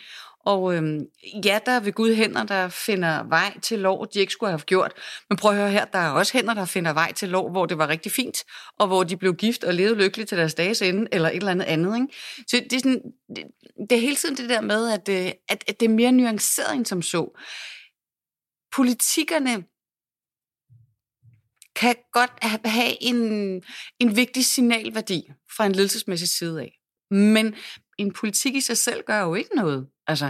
Og 0.46 0.76
øhm, 0.76 1.06
ja, 1.46 1.60
der 1.66 1.72
er 1.72 1.80
ved 1.80 1.94
Gud 1.94 2.16
hænder, 2.16 2.44
der 2.44 2.68
finder 2.68 3.24
vej 3.24 3.60
til 3.60 3.80
lov, 3.80 4.08
de 4.14 4.20
ikke 4.20 4.34
skulle 4.34 4.50
have 4.50 4.60
gjort. 4.60 4.94
Men 5.30 5.38
prøv 5.38 5.52
at 5.52 5.58
høre 5.58 5.72
her, 5.72 5.86
der 5.86 6.00
er 6.00 6.10
også 6.10 6.34
hænder, 6.34 6.54
der 6.54 6.66
finder 6.66 6.94
vej 6.94 7.14
til 7.14 7.30
lov, 7.30 7.52
hvor 7.52 7.66
det 7.66 7.78
var 7.78 7.88
rigtig 7.88 8.12
fint, 8.12 8.44
og 8.80 8.88
hvor 8.88 9.04
de 9.04 9.18
blev 9.18 9.36
gift 9.36 9.64
og 9.64 9.74
levede 9.74 9.96
lykkeligt 9.96 10.30
til 10.30 10.38
deres 10.38 10.54
dages 10.54 10.82
ende, 10.82 11.08
eller 11.12 11.30
et 11.30 11.36
eller 11.36 11.52
andet 11.52 11.66
andet. 11.66 11.96
Ikke? 11.96 12.14
Så 12.48 12.64
det 12.70 12.74
er, 12.74 12.80
sådan, 12.80 13.02
det, 13.36 13.44
det 13.90 13.96
er 13.96 14.02
hele 14.02 14.16
tiden 14.16 14.38
det 14.38 14.50
der 14.50 14.62
med, 14.62 14.92
at, 14.92 15.10
øh, 15.10 15.32
at, 15.50 15.64
at 15.68 15.80
det 15.80 15.86
er 15.86 15.94
mere 15.94 16.12
nuanceret 16.12 16.76
end 16.76 16.86
som 16.86 17.02
så. 17.02 17.40
Politikerne 18.76 19.64
kan 21.76 21.96
godt 22.12 22.32
have 22.66 23.04
en, 23.04 23.18
en 24.00 24.16
vigtig 24.16 24.46
signalværdi 24.46 25.32
fra 25.58 25.66
en 25.66 25.72
ledelsesmæssig 25.72 26.30
side 26.30 26.62
af. 26.62 26.80
Men 27.12 27.56
en 27.98 28.14
politik 28.14 28.56
i 28.56 28.62
sig 28.62 28.78
selv 28.78 29.04
gør 29.04 29.22
jo 29.22 29.36
ikke 29.36 29.56
noget. 29.56 29.88
Altså, 30.08 30.30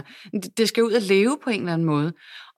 det 0.56 0.68
skal 0.68 0.82
ud 0.82 0.92
at 0.92 1.02
leve 1.02 1.38
på 1.44 1.50
en 1.50 1.60
eller 1.60 1.72
anden 1.72 1.86
måde. 1.86 2.12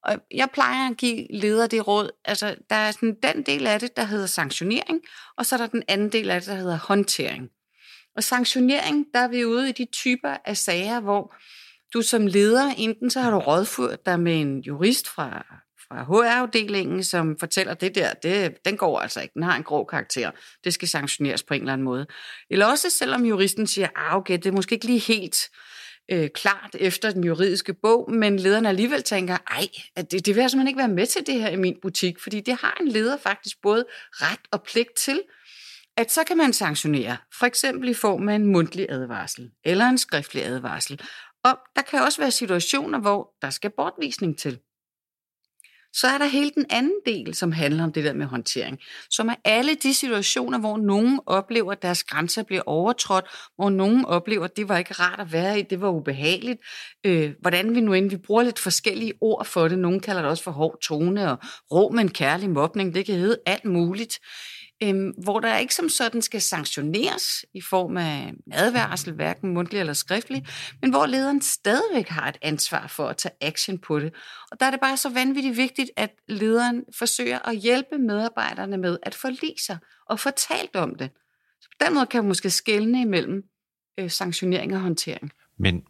Og 0.04 0.16
jeg 0.34 0.48
plejer 0.52 0.90
at 0.90 0.96
give 0.96 1.26
ledere 1.30 1.66
det 1.66 1.86
råd, 1.86 2.10
altså 2.24 2.56
der 2.70 2.76
er 2.76 2.90
sådan 2.90 3.16
den 3.22 3.42
del 3.42 3.66
af 3.66 3.80
det, 3.80 3.96
der 3.96 4.04
hedder 4.04 4.26
sanktionering, 4.26 5.00
og 5.36 5.46
så 5.46 5.54
er 5.54 5.58
der 5.58 5.66
den 5.66 5.82
anden 5.88 6.12
del 6.12 6.30
af 6.30 6.40
det, 6.40 6.48
der 6.48 6.54
hedder 6.54 6.78
håndtering. 6.78 7.48
Og 8.16 8.24
sanktionering, 8.24 9.06
der 9.14 9.20
er 9.20 9.28
vi 9.28 9.44
ude 9.44 9.68
i 9.68 9.72
de 9.72 9.86
typer 9.92 10.36
af 10.44 10.56
sager, 10.56 11.00
hvor 11.00 11.34
du 11.94 12.02
som 12.02 12.26
leder, 12.26 12.74
enten 12.76 13.10
så 13.10 13.20
har 13.20 13.30
du 13.30 13.38
rådført 13.38 14.06
dig 14.06 14.20
med 14.20 14.40
en 14.40 14.60
jurist 14.60 15.08
fra 15.08 15.46
fra 15.88 16.02
HR-afdelingen, 16.02 17.04
som 17.04 17.36
fortæller, 17.38 17.74
det 17.74 17.94
der, 17.94 18.14
det, 18.14 18.64
den 18.64 18.76
går 18.76 18.98
altså 18.98 19.20
ikke, 19.20 19.34
den 19.34 19.42
har 19.42 19.56
en 19.56 19.62
grå 19.62 19.84
karakter, 19.84 20.30
det 20.64 20.74
skal 20.74 20.88
sanktioneres 20.88 21.42
på 21.42 21.54
en 21.54 21.60
eller 21.60 21.72
anden 21.72 21.84
måde. 21.84 22.06
Eller 22.50 22.66
også 22.66 22.90
selvom 22.90 23.24
juristen 23.24 23.66
siger, 23.66 23.88
ah 23.96 24.16
okay, 24.16 24.34
det 24.34 24.46
er 24.46 24.52
måske 24.52 24.74
ikke 24.74 24.86
lige 24.86 24.98
helt 24.98 25.38
øh, 25.44 25.77
Øh, 26.10 26.28
klart 26.34 26.76
efter 26.78 27.10
den 27.10 27.24
juridiske 27.24 27.74
bog, 27.74 28.12
men 28.12 28.38
lederen 28.38 28.66
alligevel 28.66 29.02
tænker, 29.02 29.36
ej, 29.50 29.68
at 29.96 30.12
det, 30.12 30.26
det 30.26 30.34
vil 30.34 30.40
jeg 30.40 30.50
simpelthen 30.50 30.68
ikke 30.68 30.78
være 30.78 30.88
med 30.88 31.06
til 31.06 31.26
det 31.26 31.34
her 31.34 31.48
i 31.48 31.56
min 31.56 31.76
butik, 31.82 32.20
fordi 32.20 32.40
det 32.40 32.54
har 32.54 32.76
en 32.80 32.88
leder 32.88 33.16
faktisk 33.16 33.56
både 33.62 33.84
ret 34.12 34.40
og 34.52 34.62
pligt 34.62 34.96
til, 34.96 35.22
at 35.96 36.12
så 36.12 36.24
kan 36.24 36.36
man 36.36 36.52
sanktionere, 36.52 37.16
for 37.38 37.46
eksempel 37.46 37.88
i 37.88 37.94
form 37.94 38.28
af 38.28 38.34
en 38.34 38.46
mundtlig 38.46 38.86
advarsel 38.88 39.50
eller 39.64 39.84
en 39.84 39.98
skriftlig 39.98 40.44
advarsel. 40.44 41.00
Og 41.44 41.58
der 41.76 41.82
kan 41.82 42.02
også 42.02 42.20
være 42.20 42.30
situationer, 42.30 42.98
hvor 42.98 43.30
der 43.42 43.50
skal 43.50 43.70
bortvisning 43.76 44.38
til. 44.38 44.58
Så 45.92 46.06
er 46.06 46.18
der 46.18 46.26
hele 46.26 46.50
den 46.54 46.66
anden 46.70 47.00
del, 47.06 47.34
som 47.34 47.52
handler 47.52 47.84
om 47.84 47.92
det 47.92 48.04
der 48.04 48.12
med 48.12 48.26
håndtering, 48.26 48.78
som 49.10 49.28
er 49.28 49.34
alle 49.44 49.74
de 49.74 49.94
situationer, 49.94 50.58
hvor 50.58 50.76
nogen 50.76 51.20
oplever, 51.26 51.72
at 51.72 51.82
deres 51.82 52.04
grænser 52.04 52.42
bliver 52.42 52.62
overtrådt, 52.66 53.24
hvor 53.56 53.70
nogen 53.70 54.04
oplever, 54.04 54.44
at 54.44 54.56
det 54.56 54.68
var 54.68 54.78
ikke 54.78 54.92
rart 54.92 55.20
at 55.20 55.32
være 55.32 55.58
i, 55.58 55.62
det 55.62 55.80
var 55.80 55.88
ubehageligt. 55.88 56.60
Øh, 57.06 57.32
hvordan 57.40 57.74
vi 57.74 57.80
nu 57.80 57.92
end, 57.92 58.10
vi 58.10 58.16
bruger 58.16 58.42
lidt 58.42 58.58
forskellige 58.58 59.12
ord 59.20 59.44
for 59.44 59.68
det. 59.68 59.78
Nogen 59.78 60.00
kalder 60.00 60.22
det 60.22 60.30
også 60.30 60.42
for 60.42 60.50
hård 60.50 60.80
tone 60.80 61.30
og 61.30 61.38
rå 61.72 61.88
med 61.88 62.00
en 62.00 62.10
kærlig 62.10 62.50
mobning, 62.50 62.94
det 62.94 63.06
kan 63.06 63.14
hedde 63.14 63.38
alt 63.46 63.64
muligt 63.64 64.18
øhm, 64.82 65.08
hvor 65.08 65.40
der 65.40 65.56
ikke 65.56 65.74
som 65.74 65.88
sådan 65.88 66.22
skal 66.22 66.40
sanktioneres 66.40 67.44
i 67.54 67.60
form 67.60 67.96
af 67.96 68.32
advarsel, 68.52 69.12
hverken 69.12 69.54
mundtlig 69.54 69.80
eller 69.80 69.92
skriftlig, 69.92 70.46
men 70.80 70.90
hvor 70.90 71.06
lederen 71.06 71.42
stadigvæk 71.42 72.08
har 72.08 72.28
et 72.28 72.38
ansvar 72.42 72.86
for 72.86 73.08
at 73.08 73.16
tage 73.16 73.32
action 73.40 73.78
på 73.78 73.98
det. 73.98 74.14
Og 74.50 74.60
der 74.60 74.66
er 74.66 74.70
det 74.70 74.80
bare 74.80 74.96
så 74.96 75.08
vanvittigt 75.08 75.56
vigtigt, 75.56 75.90
at 75.96 76.10
lederen 76.28 76.84
forsøger 76.98 77.38
at 77.48 77.56
hjælpe 77.56 77.98
medarbejderne 77.98 78.76
med 78.76 78.98
at 79.02 79.14
forlige 79.14 79.58
sig 79.66 79.78
og 80.06 80.20
fortalt 80.20 80.76
om 80.76 80.94
det. 80.94 81.10
Så 81.60 81.68
på 81.70 81.86
den 81.86 81.94
måde 81.94 82.06
kan 82.06 82.22
man 82.22 82.28
måske 82.28 82.50
skelne 82.50 83.00
imellem 83.00 83.44
øh, 83.98 84.10
sanktionering 84.10 84.74
og 84.74 84.80
håndtering. 84.80 85.32
Men 85.58 85.84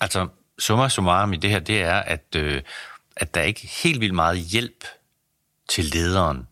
altså, 0.00 0.28
summa 0.58 0.88
summarum 0.88 1.32
i 1.32 1.36
det 1.36 1.50
her, 1.50 1.58
det 1.58 1.82
er, 1.82 1.96
at, 1.96 2.36
øh, 2.36 2.62
at 3.16 3.34
der 3.34 3.40
er 3.40 3.44
ikke 3.44 3.66
helt 3.82 4.00
vildt 4.00 4.14
meget 4.14 4.38
hjælp 4.38 4.84
til 5.68 5.84
lederen 5.84 6.46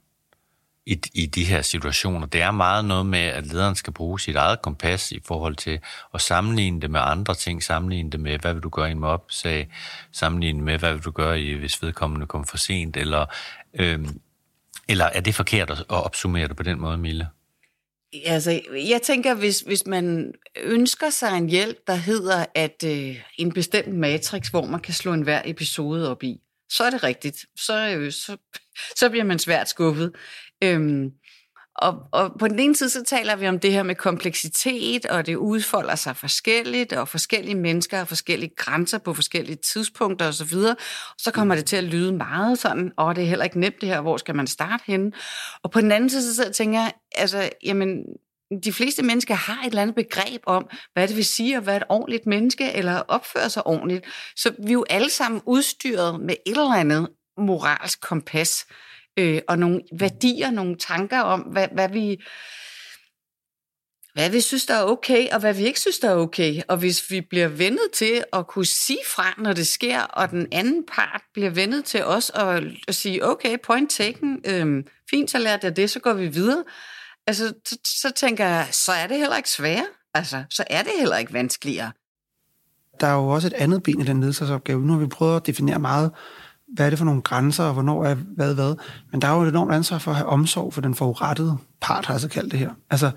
i, 0.87 1.01
i 1.15 1.27
de 1.27 1.45
her 1.45 1.63
situationer. 1.63 2.27
Det 2.27 2.43
er 2.43 2.51
meget 2.51 2.85
noget 2.85 3.07
med, 3.07 3.19
at 3.19 3.47
lederen 3.47 3.75
skal 3.75 3.93
bruge 3.93 4.21
sit 4.21 4.37
eget 4.37 4.63
kompas 4.63 5.13
i 5.13 5.21
forhold 5.25 5.57
til 5.57 5.81
at 6.15 6.21
sammenligne 6.21 6.81
det 6.81 6.91
med 6.91 7.01
andre 7.03 7.35
ting, 7.35 7.63
sammenligne 7.63 8.11
det 8.11 8.21
med, 8.21 8.39
hvad 8.39 8.55
vil 8.55 8.63
du 8.63 8.69
gøre 8.69 8.89
i 8.89 8.93
en 8.93 8.99
mob-sag, 8.99 9.69
sammenligne 10.13 10.59
det 10.59 10.65
med, 10.65 10.79
hvad 10.79 10.93
vil 10.93 11.03
du 11.03 11.11
gøre, 11.11 11.41
i, 11.41 11.55
hvis 11.55 11.83
vedkommende 11.83 12.27
kommer 12.27 12.47
for 12.47 12.57
sent, 12.57 12.97
eller, 12.97 13.27
øhm, 13.75 14.21
eller 14.89 15.05
er 15.05 15.21
det 15.21 15.35
forkert 15.35 15.71
at, 15.71 15.79
at 15.79 15.87
opsummere 15.89 16.49
det 16.49 16.57
på 16.57 16.63
den 16.63 16.81
måde, 16.81 16.99
Mille? 16.99 17.29
Altså, 18.25 18.61
jeg 18.73 19.01
tænker, 19.03 19.35
hvis, 19.35 19.61
hvis 19.61 19.87
man 19.87 20.33
ønsker 20.63 21.11
sig 21.11 21.39
en 21.39 21.49
hjælp, 21.49 21.87
der 21.87 21.95
hedder, 21.95 22.47
at 22.55 22.85
øh, 22.87 23.21
en 23.39 23.53
bestemt 23.53 23.95
matrix, 23.95 24.49
hvor 24.49 24.67
man 24.67 24.81
kan 24.81 24.95
slå 24.95 25.13
en 25.13 25.23
hver 25.23 25.43
episode 25.45 26.11
op 26.11 26.23
i, 26.23 26.41
så 26.73 26.85
er 26.85 26.91
det 26.91 27.03
rigtigt. 27.03 27.47
Så, 27.57 27.89
øh, 27.89 28.13
så, 28.13 28.37
så 29.01 29.11
bliver 29.11 29.25
man 29.25 29.39
svært 29.39 29.69
skuffet. 29.69 30.13
Øhm, 30.63 31.11
og, 31.75 31.99
og 32.13 32.33
på 32.39 32.49
den 32.49 32.59
ene 32.59 32.77
side, 32.77 32.91
så 32.91 33.05
taler 33.05 33.37
vi 33.37 33.49
om 33.49 33.59
det 33.59 33.73
her 33.73 33.83
med 33.83 33.95
kompleksitet, 33.95 35.07
og 35.07 35.27
det 35.27 35.37
udfolder 35.37 35.95
sig 35.95 36.17
forskelligt, 36.17 36.93
og 36.93 37.09
forskellige 37.09 37.55
mennesker 37.55 37.97
har 37.97 38.05
forskellige 38.05 38.53
grænser 38.57 38.99
på 38.99 39.15
forskellige 39.15 39.57
tidspunkter 39.57 40.29
osv. 40.29 40.57
Og 40.57 40.77
så 41.19 41.31
kommer 41.31 41.55
det 41.55 41.65
til 41.65 41.77
at 41.77 41.85
lyde 41.85 42.13
meget 42.13 42.59
sådan, 42.59 42.93
og 42.97 43.17
det 43.17 43.25
er 43.25 43.29
heller 43.29 43.45
ikke 43.45 43.61
nemt 43.61 43.81
det 43.81 43.89
her, 43.89 44.01
hvor 44.01 44.17
skal 44.17 44.35
man 44.35 44.47
starte 44.47 44.85
henne? 44.87 45.13
Og 45.63 45.71
på 45.71 45.81
den 45.81 45.93
anden 45.93 46.11
side, 46.11 46.35
så 46.35 46.53
tænker 46.53 46.81
jeg, 46.81 46.93
altså, 47.15 47.51
jamen, 47.65 48.05
de 48.65 48.73
fleste 48.73 49.03
mennesker 49.03 49.35
har 49.35 49.63
et 49.63 49.67
eller 49.67 49.83
andet 49.83 49.97
begreb 49.97 50.43
om, 50.47 50.69
hvad 50.93 51.09
det 51.09 51.17
vil 51.17 51.25
sige 51.25 51.57
at 51.57 51.67
være 51.67 51.77
et 51.77 51.83
ordentligt 51.89 52.27
menneske, 52.27 52.73
eller 52.73 53.03
opføre 53.09 53.51
sig 53.51 53.67
ordentligt. 53.67 54.05
Så 54.37 54.51
vi 54.59 54.69
er 54.69 54.73
jo 54.73 54.85
alle 54.91 55.11
sammen 55.11 55.41
udstyret 55.47 56.21
med 56.21 56.35
et 56.47 56.51
eller 56.51 56.75
andet 56.75 57.09
moralsk 57.39 58.01
kompas 58.01 58.67
øh, 59.17 59.41
og 59.49 59.59
nogle 59.59 59.83
værdier, 59.99 60.51
nogle 60.51 60.77
tanker 60.77 61.21
om, 61.21 61.41
hvad, 61.41 61.69
hvad 61.73 61.89
vi 61.89 62.23
hvad 64.15 64.31
vi 64.31 64.41
synes, 64.41 64.67
der 64.67 64.75
er 64.75 64.85
okay, 64.85 65.29
og 65.33 65.41
hvad 65.41 65.55
vi 65.55 65.65
ikke 65.65 65.81
synes, 65.81 65.99
der 65.99 66.11
er 66.11 66.17
okay. 66.17 66.61
Og 66.69 66.77
hvis 66.77 67.11
vi 67.11 67.21
bliver 67.21 67.49
vendet 67.49 67.89
til 67.93 68.25
at 68.33 68.47
kunne 68.47 68.67
sige 68.67 68.99
fra, 69.07 69.35
når 69.39 69.53
det 69.53 69.67
sker, 69.67 70.01
og 70.01 70.31
den 70.31 70.47
anden 70.53 70.87
part 70.87 71.23
bliver 71.35 71.51
vendet 71.51 71.85
til 71.85 72.05
os 72.05 72.31
at, 72.35 72.65
at 72.89 72.95
sige, 72.95 73.29
okay, 73.29 73.57
point 73.65 73.91
taken, 73.91 74.41
øhm, 74.47 74.85
fint, 75.11 75.31
så 75.31 75.39
lærte 75.39 75.67
jeg 75.67 75.77
det, 75.77 75.91
så 75.91 76.01
går 76.01 76.13
vi 76.13 76.27
videre. 76.27 76.65
Altså, 77.27 77.55
så, 77.67 77.79
så 77.85 78.11
tænker 78.11 78.47
jeg, 78.47 78.69
så 78.71 78.93
er 78.93 79.07
det 79.07 79.19
heller 79.19 79.37
ikke 79.37 79.51
sværere. 79.51 79.87
Altså, 80.15 80.45
så 80.51 80.65
er 80.71 80.83
det 80.83 80.93
heller 80.99 81.17
ikke 81.17 81.33
vanskeligere. 81.33 81.93
Der 83.01 83.07
er 83.07 83.15
jo 83.15 83.29
også 83.29 83.47
et 83.47 83.53
andet 83.53 83.83
ben 83.83 84.01
i 84.01 84.05
den 84.05 84.21
ledelsesopgave. 84.21 84.81
Nu 84.81 84.93
har 84.93 85.01
vi 85.01 85.07
prøvet 85.07 85.37
at 85.37 85.47
definere 85.47 85.79
meget, 85.79 86.11
hvad 86.73 86.87
er 86.87 86.91
det 86.91 86.99
for 86.99 87.05
nogle 87.05 87.23
grænser, 87.23 87.65
og 87.65 87.73
hvornår 87.73 88.05
er 88.05 88.15
hvad 88.15 88.55
hvad. 88.55 88.75
Men 89.13 89.23
der 89.23 89.29
er 89.29 89.37
jo 89.37 89.43
et 89.43 89.49
enormt 89.49 89.73
ansvar 89.73 89.99
for 89.99 90.11
at 90.11 90.17
have 90.17 90.29
omsorg 90.29 90.75
for 90.75 90.81
den 90.81 90.95
forurettede 90.95 91.57
part, 91.81 92.07
har 92.07 92.15
jeg 92.15 92.21
så 92.21 92.29
kaldt 92.29 92.53
det 92.53 92.59
her. 92.59 92.71
Altså, 92.91 93.11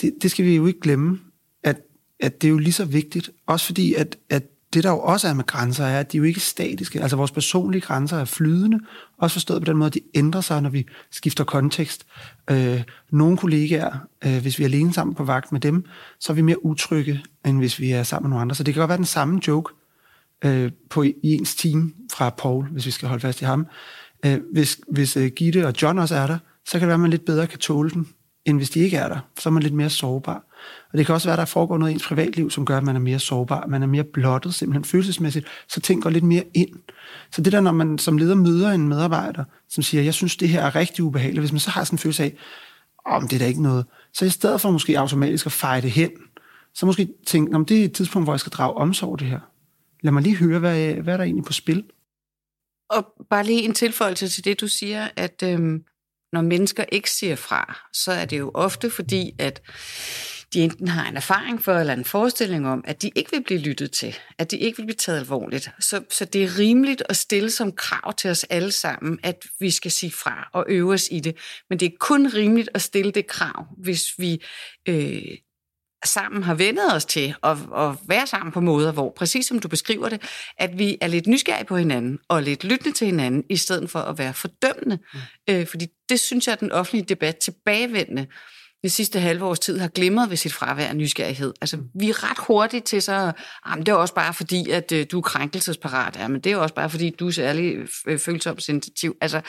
det, 0.00 0.12
det 0.22 0.30
skal 0.30 0.44
vi 0.44 0.56
jo 0.56 0.66
ikke 0.66 0.80
glemme, 0.80 1.18
at, 1.62 1.80
at 2.20 2.42
det 2.42 2.48
er 2.48 2.50
jo 2.50 2.58
lige 2.58 2.72
så 2.72 2.84
vigtigt. 2.84 3.30
Også 3.46 3.66
fordi, 3.66 3.94
at, 3.94 4.16
at 4.30 4.42
det 4.74 4.84
der 4.84 4.90
jo 4.90 4.98
også 5.00 5.28
er 5.28 5.34
med 5.34 5.46
grænser, 5.46 5.84
er, 5.84 6.00
at 6.00 6.12
de 6.12 6.16
jo 6.16 6.22
ikke 6.22 6.38
er 6.38 6.40
statiske. 6.40 7.00
Altså 7.00 7.16
vores 7.16 7.30
personlige 7.30 7.80
grænser 7.80 8.18
er 8.18 8.24
flydende, 8.24 8.80
også 9.18 9.34
forstået 9.34 9.62
på 9.62 9.64
den 9.64 9.76
måde, 9.76 9.86
at 9.86 9.94
de 9.94 10.00
ændrer 10.14 10.40
sig, 10.40 10.62
når 10.62 10.70
vi 10.70 10.86
skifter 11.10 11.44
kontekst. 11.44 12.06
Øh, 12.50 12.82
nogle 13.10 13.36
kollegaer, 13.36 13.98
øh, 14.24 14.42
hvis 14.42 14.58
vi 14.58 14.64
er 14.64 14.68
alene 14.68 14.92
sammen 14.92 15.14
på 15.14 15.24
vagt 15.24 15.52
med 15.52 15.60
dem, 15.60 15.84
så 16.20 16.32
er 16.32 16.34
vi 16.34 16.42
mere 16.42 16.64
utrygge, 16.64 17.24
end 17.46 17.58
hvis 17.58 17.78
vi 17.78 17.90
er 17.90 18.02
sammen 18.02 18.28
med 18.28 18.30
nogle 18.30 18.42
andre. 18.42 18.56
Så 18.56 18.62
det 18.62 18.74
kan 18.74 18.80
godt 18.80 18.88
være 18.88 18.98
den 18.98 19.04
samme 19.04 19.40
joke, 19.48 19.74
øh, 20.44 20.70
på 20.90 21.02
i 21.02 21.14
ens 21.22 21.54
team 21.54 21.94
fra 22.12 22.30
Paul, 22.30 22.66
hvis 22.66 22.86
vi 22.86 22.90
skal 22.90 23.08
holde 23.08 23.20
fast 23.20 23.42
i 23.42 23.44
ham. 23.44 23.66
Øh, 24.26 24.40
hvis 24.52 24.80
hvis 24.88 25.16
øh, 25.16 25.30
Gitte 25.36 25.66
og 25.66 25.74
John 25.82 25.98
også 25.98 26.16
er 26.16 26.26
der, 26.26 26.38
så 26.66 26.72
kan 26.72 26.80
det 26.80 26.88
være, 26.88 26.94
at 26.94 27.00
man 27.00 27.10
lidt 27.10 27.24
bedre 27.24 27.46
kan 27.46 27.58
tåle 27.58 27.90
den, 27.90 28.08
end 28.44 28.56
hvis 28.56 28.70
de 28.70 28.80
ikke 28.80 28.96
er 28.96 29.08
der. 29.08 29.18
Så 29.38 29.48
er 29.48 29.50
man 29.50 29.62
lidt 29.62 29.74
mere 29.74 29.90
sårbar. 29.90 30.44
Og 30.92 30.98
det 30.98 31.06
kan 31.06 31.14
også 31.14 31.28
være, 31.28 31.34
at 31.34 31.38
der 31.38 31.44
foregår 31.44 31.78
noget 31.78 31.90
i 31.90 31.94
ens 31.94 32.06
privatliv, 32.06 32.50
som 32.50 32.64
gør, 32.64 32.76
at 32.76 32.82
man 32.82 32.96
er 32.96 33.00
mere 33.00 33.18
sårbar, 33.18 33.66
man 33.66 33.82
er 33.82 33.86
mere 33.86 34.04
blottet, 34.04 34.54
simpelthen 34.54 34.84
følelsesmæssigt, 34.84 35.46
så 35.68 35.80
ting 35.80 36.02
går 36.02 36.10
lidt 36.10 36.24
mere 36.24 36.44
ind. 36.54 36.68
Så 37.32 37.42
det 37.42 37.52
der, 37.52 37.60
når 37.60 37.72
man 37.72 37.98
som 37.98 38.18
leder 38.18 38.34
møder 38.34 38.70
en 38.70 38.88
medarbejder, 38.88 39.44
som 39.68 39.82
siger, 39.82 40.02
jeg 40.02 40.14
synes, 40.14 40.36
det 40.36 40.48
her 40.48 40.62
er 40.62 40.76
rigtig 40.76 41.04
ubehageligt, 41.04 41.40
hvis 41.40 41.52
man 41.52 41.60
så 41.60 41.70
har 41.70 41.84
sådan 41.84 41.94
en 41.94 41.98
følelse 41.98 42.22
af, 42.22 42.34
om 43.06 43.28
det 43.28 43.36
er 43.36 43.38
da 43.38 43.46
ikke 43.46 43.62
noget, 43.62 43.86
så 44.14 44.24
i 44.24 44.30
stedet 44.30 44.60
for 44.60 44.70
måske 44.70 44.98
automatisk 44.98 45.46
at 45.46 45.52
fejre 45.52 45.80
det 45.80 45.90
hen, 45.90 46.10
så 46.74 46.86
måske 46.86 47.08
tænke, 47.26 47.56
om 47.56 47.64
det 47.64 47.80
er 47.80 47.84
et 47.84 47.92
tidspunkt, 47.92 48.26
hvor 48.26 48.32
jeg 48.32 48.40
skal 48.40 48.52
drage 48.52 48.74
omsorg 48.74 49.18
det 49.18 49.26
her. 49.26 49.40
Lad 50.02 50.12
mig 50.12 50.22
lige 50.22 50.36
høre, 50.36 50.58
hvad, 50.58 50.94
hvad 50.94 51.12
er 51.12 51.16
der 51.16 51.24
egentlig 51.24 51.44
på 51.44 51.52
spil? 51.52 51.84
Og 52.90 53.26
bare 53.30 53.44
lige 53.44 53.62
en 53.62 53.74
tilføjelse 53.74 54.28
til 54.28 54.44
det, 54.44 54.60
du 54.60 54.68
siger, 54.68 55.08
at 55.16 55.42
øhm, 55.44 55.84
når 56.32 56.42
mennesker 56.42 56.84
ikke 56.92 57.10
siger 57.10 57.36
fra, 57.36 57.88
så 57.92 58.12
er 58.12 58.24
det 58.24 58.38
jo 58.38 58.50
ofte 58.54 58.90
fordi, 58.90 59.32
at 59.38 59.62
de 60.52 60.60
enten 60.60 60.88
har 60.88 61.08
en 61.08 61.16
erfaring 61.16 61.62
for 61.62 61.72
eller 61.72 61.92
en 61.92 62.04
forestilling 62.04 62.68
om, 62.68 62.84
at 62.86 63.02
de 63.02 63.10
ikke 63.14 63.30
vil 63.30 63.44
blive 63.44 63.60
lyttet 63.60 63.92
til, 63.92 64.18
at 64.38 64.50
de 64.50 64.58
ikke 64.58 64.76
vil 64.76 64.86
blive 64.86 64.96
taget 64.96 65.18
alvorligt. 65.18 65.70
Så, 65.80 66.04
så 66.10 66.24
det 66.24 66.44
er 66.44 66.58
rimeligt 66.58 67.02
at 67.08 67.16
stille 67.16 67.50
som 67.50 67.72
krav 67.72 68.12
til 68.12 68.30
os 68.30 68.44
alle 68.44 68.72
sammen, 68.72 69.18
at 69.22 69.46
vi 69.58 69.70
skal 69.70 69.90
sige 69.90 70.12
fra 70.12 70.50
og 70.52 70.64
øve 70.68 70.92
os 70.92 71.08
i 71.10 71.20
det. 71.20 71.36
Men 71.70 71.80
det 71.80 71.86
er 71.86 71.96
kun 72.00 72.26
rimeligt 72.26 72.68
at 72.74 72.82
stille 72.82 73.12
det 73.12 73.26
krav, 73.26 73.66
hvis 73.78 74.18
vi 74.18 74.42
øh, 74.88 75.38
sammen 76.04 76.42
har 76.42 76.54
vendet 76.54 76.94
os 76.94 77.04
til 77.04 77.34
at, 77.42 77.56
at 77.76 77.94
være 78.06 78.26
sammen 78.26 78.52
på 78.52 78.60
måder, 78.60 78.92
hvor, 78.92 79.12
præcis 79.16 79.46
som 79.46 79.58
du 79.58 79.68
beskriver 79.68 80.08
det, 80.08 80.22
at 80.58 80.78
vi 80.78 80.98
er 81.00 81.06
lidt 81.06 81.26
nysgerrige 81.26 81.64
på 81.64 81.76
hinanden, 81.76 82.18
og 82.28 82.42
lidt 82.42 82.64
lyttende 82.64 82.92
til 82.92 83.06
hinanden, 83.06 83.44
i 83.50 83.56
stedet 83.56 83.90
for 83.90 83.98
at 83.98 84.18
være 84.18 84.34
fordømmende. 84.34 84.98
Mm. 85.14 85.20
Øh, 85.50 85.66
fordi 85.66 85.86
det 86.08 86.20
synes 86.20 86.46
jeg, 86.46 86.52
at 86.52 86.60
den 86.60 86.72
offentlige 86.72 87.04
debat 87.04 87.36
tilbagevendende 87.36 88.26
det 88.82 88.92
sidste 88.92 89.20
halve 89.20 89.44
års 89.44 89.58
tid 89.58 89.78
har 89.78 89.88
glimret 89.88 90.30
ved 90.30 90.36
sit 90.36 90.52
fravær 90.52 90.86
af 90.86 90.96
nysgerrighed. 90.96 91.52
Altså, 91.60 91.78
vi 91.94 92.10
er 92.10 92.30
ret 92.30 92.38
hurtige 92.46 92.80
til 92.80 93.02
så, 93.02 93.32
ah, 93.64 93.78
det 93.78 93.88
er 93.88 93.94
også 93.94 94.14
bare 94.14 94.34
fordi, 94.34 94.70
at 94.70 94.92
øh, 94.92 95.06
du 95.10 95.18
er 95.18 95.22
krænkelsesparat, 95.22 96.16
ja, 96.16 96.28
men 96.28 96.40
det 96.40 96.52
er 96.52 96.56
også 96.56 96.74
bare 96.74 96.90
fordi, 96.90 97.10
du 97.10 97.26
er 97.26 97.30
særlig 97.30 97.76
øh, 98.06 98.18
følsom 98.18 98.58
sensitiv. 98.58 99.16
Altså, 99.20 99.40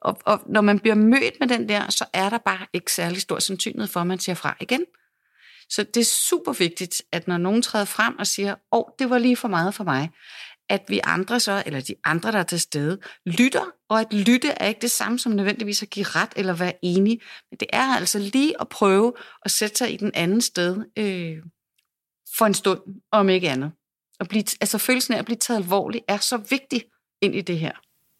og, 0.00 0.18
og 0.24 0.40
når 0.46 0.60
man 0.60 0.78
bliver 0.78 0.94
mødt 0.94 1.34
med 1.40 1.48
den 1.48 1.68
der, 1.68 1.90
så 1.90 2.04
er 2.12 2.28
der 2.28 2.38
bare 2.38 2.66
ikke 2.72 2.92
særlig 2.92 3.20
stor 3.20 3.38
sandsynlighed 3.38 3.88
for, 3.88 4.00
at 4.00 4.06
man 4.06 4.18
siger 4.18 4.36
fra 4.36 4.56
igen. 4.60 4.84
Så 5.70 5.82
det 5.82 6.00
er 6.00 6.04
super 6.04 6.52
vigtigt, 6.52 7.02
at 7.12 7.28
når 7.28 7.38
nogen 7.38 7.62
træder 7.62 7.84
frem 7.84 8.18
og 8.18 8.26
siger, 8.26 8.52
åh, 8.52 8.78
oh, 8.78 8.84
det 8.98 9.10
var 9.10 9.18
lige 9.18 9.36
for 9.36 9.48
meget 9.48 9.74
for 9.74 9.84
mig, 9.84 10.10
at 10.68 10.84
vi 10.88 11.00
andre 11.04 11.40
så, 11.40 11.62
eller 11.66 11.80
de 11.80 11.94
andre, 12.04 12.32
der 12.32 12.38
er 12.38 12.42
til 12.42 12.60
stede, 12.60 12.98
lytter, 13.26 13.64
og 13.88 14.00
at 14.00 14.12
lytte 14.12 14.48
er 14.48 14.66
ikke 14.66 14.80
det 14.80 14.90
samme 14.90 15.18
som 15.18 15.32
nødvendigvis 15.32 15.82
at 15.82 15.90
give 15.90 16.06
ret 16.08 16.32
eller 16.36 16.52
være 16.52 16.72
enig, 16.82 17.20
men 17.50 17.58
det 17.60 17.68
er 17.72 17.96
altså 17.96 18.18
lige 18.18 18.60
at 18.60 18.68
prøve 18.68 19.12
at 19.42 19.50
sætte 19.50 19.76
sig 19.76 19.92
i 19.92 19.96
den 19.96 20.10
anden 20.14 20.40
sted 20.40 20.76
øh, 20.98 21.36
for 22.38 22.46
en 22.46 22.54
stund, 22.54 22.80
om 23.12 23.28
ikke 23.28 23.50
andet. 23.50 23.72
At 24.20 24.28
blive, 24.28 24.44
altså 24.60 24.78
følelsen 24.78 25.14
af 25.14 25.18
at 25.18 25.24
blive 25.24 25.36
taget 25.36 25.58
alvorligt 25.58 26.04
er 26.08 26.16
så 26.16 26.36
vigtig 26.36 26.84
ind 27.22 27.34
i 27.34 27.40
det 27.40 27.58
her. 27.58 27.72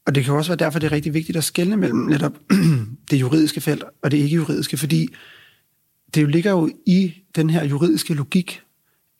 Og 0.07 0.15
det 0.15 0.25
kan 0.25 0.35
også 0.35 0.51
være 0.51 0.65
derfor, 0.65 0.79
det 0.79 0.87
er 0.87 0.93
rigtig 0.93 1.15
vigtigt 1.15 1.39
at 1.39 1.45
skelne 1.45 1.77
mellem 1.77 1.99
netop 1.99 2.39
det 3.11 3.21
juridiske 3.21 3.61
felt 3.61 3.85
og 4.03 4.11
det 4.11 4.17
ikke 4.17 4.37
juridiske, 4.37 4.77
fordi 4.77 5.09
det 6.15 6.23
jo 6.23 6.27
ligger 6.27 6.51
jo 6.51 6.71
i 6.87 7.15
den 7.37 7.51
her 7.51 7.65
juridiske 7.65 8.15
logik, 8.15 8.63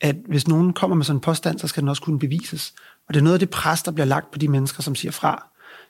at 0.01 0.17
hvis 0.29 0.49
nogen 0.49 0.73
kommer 0.73 0.97
med 0.97 1.05
sådan 1.05 1.17
en 1.17 1.21
påstand, 1.21 1.59
så 1.59 1.69
skal 1.69 1.81
den 1.81 1.89
også 1.89 2.03
kunne 2.03 2.19
bevises. 2.19 2.75
Og 3.09 3.15
det 3.15 3.21
er 3.21 3.25
noget 3.25 3.35
af 3.35 3.41
det 3.41 3.51
pres, 3.51 3.83
der 3.83 3.91
bliver 3.91 4.07
lagt 4.07 4.31
på 4.31 4.39
de 4.39 4.49
mennesker, 4.49 4.83
som 4.83 4.95
siger 4.95 5.13
fra. 5.13 5.47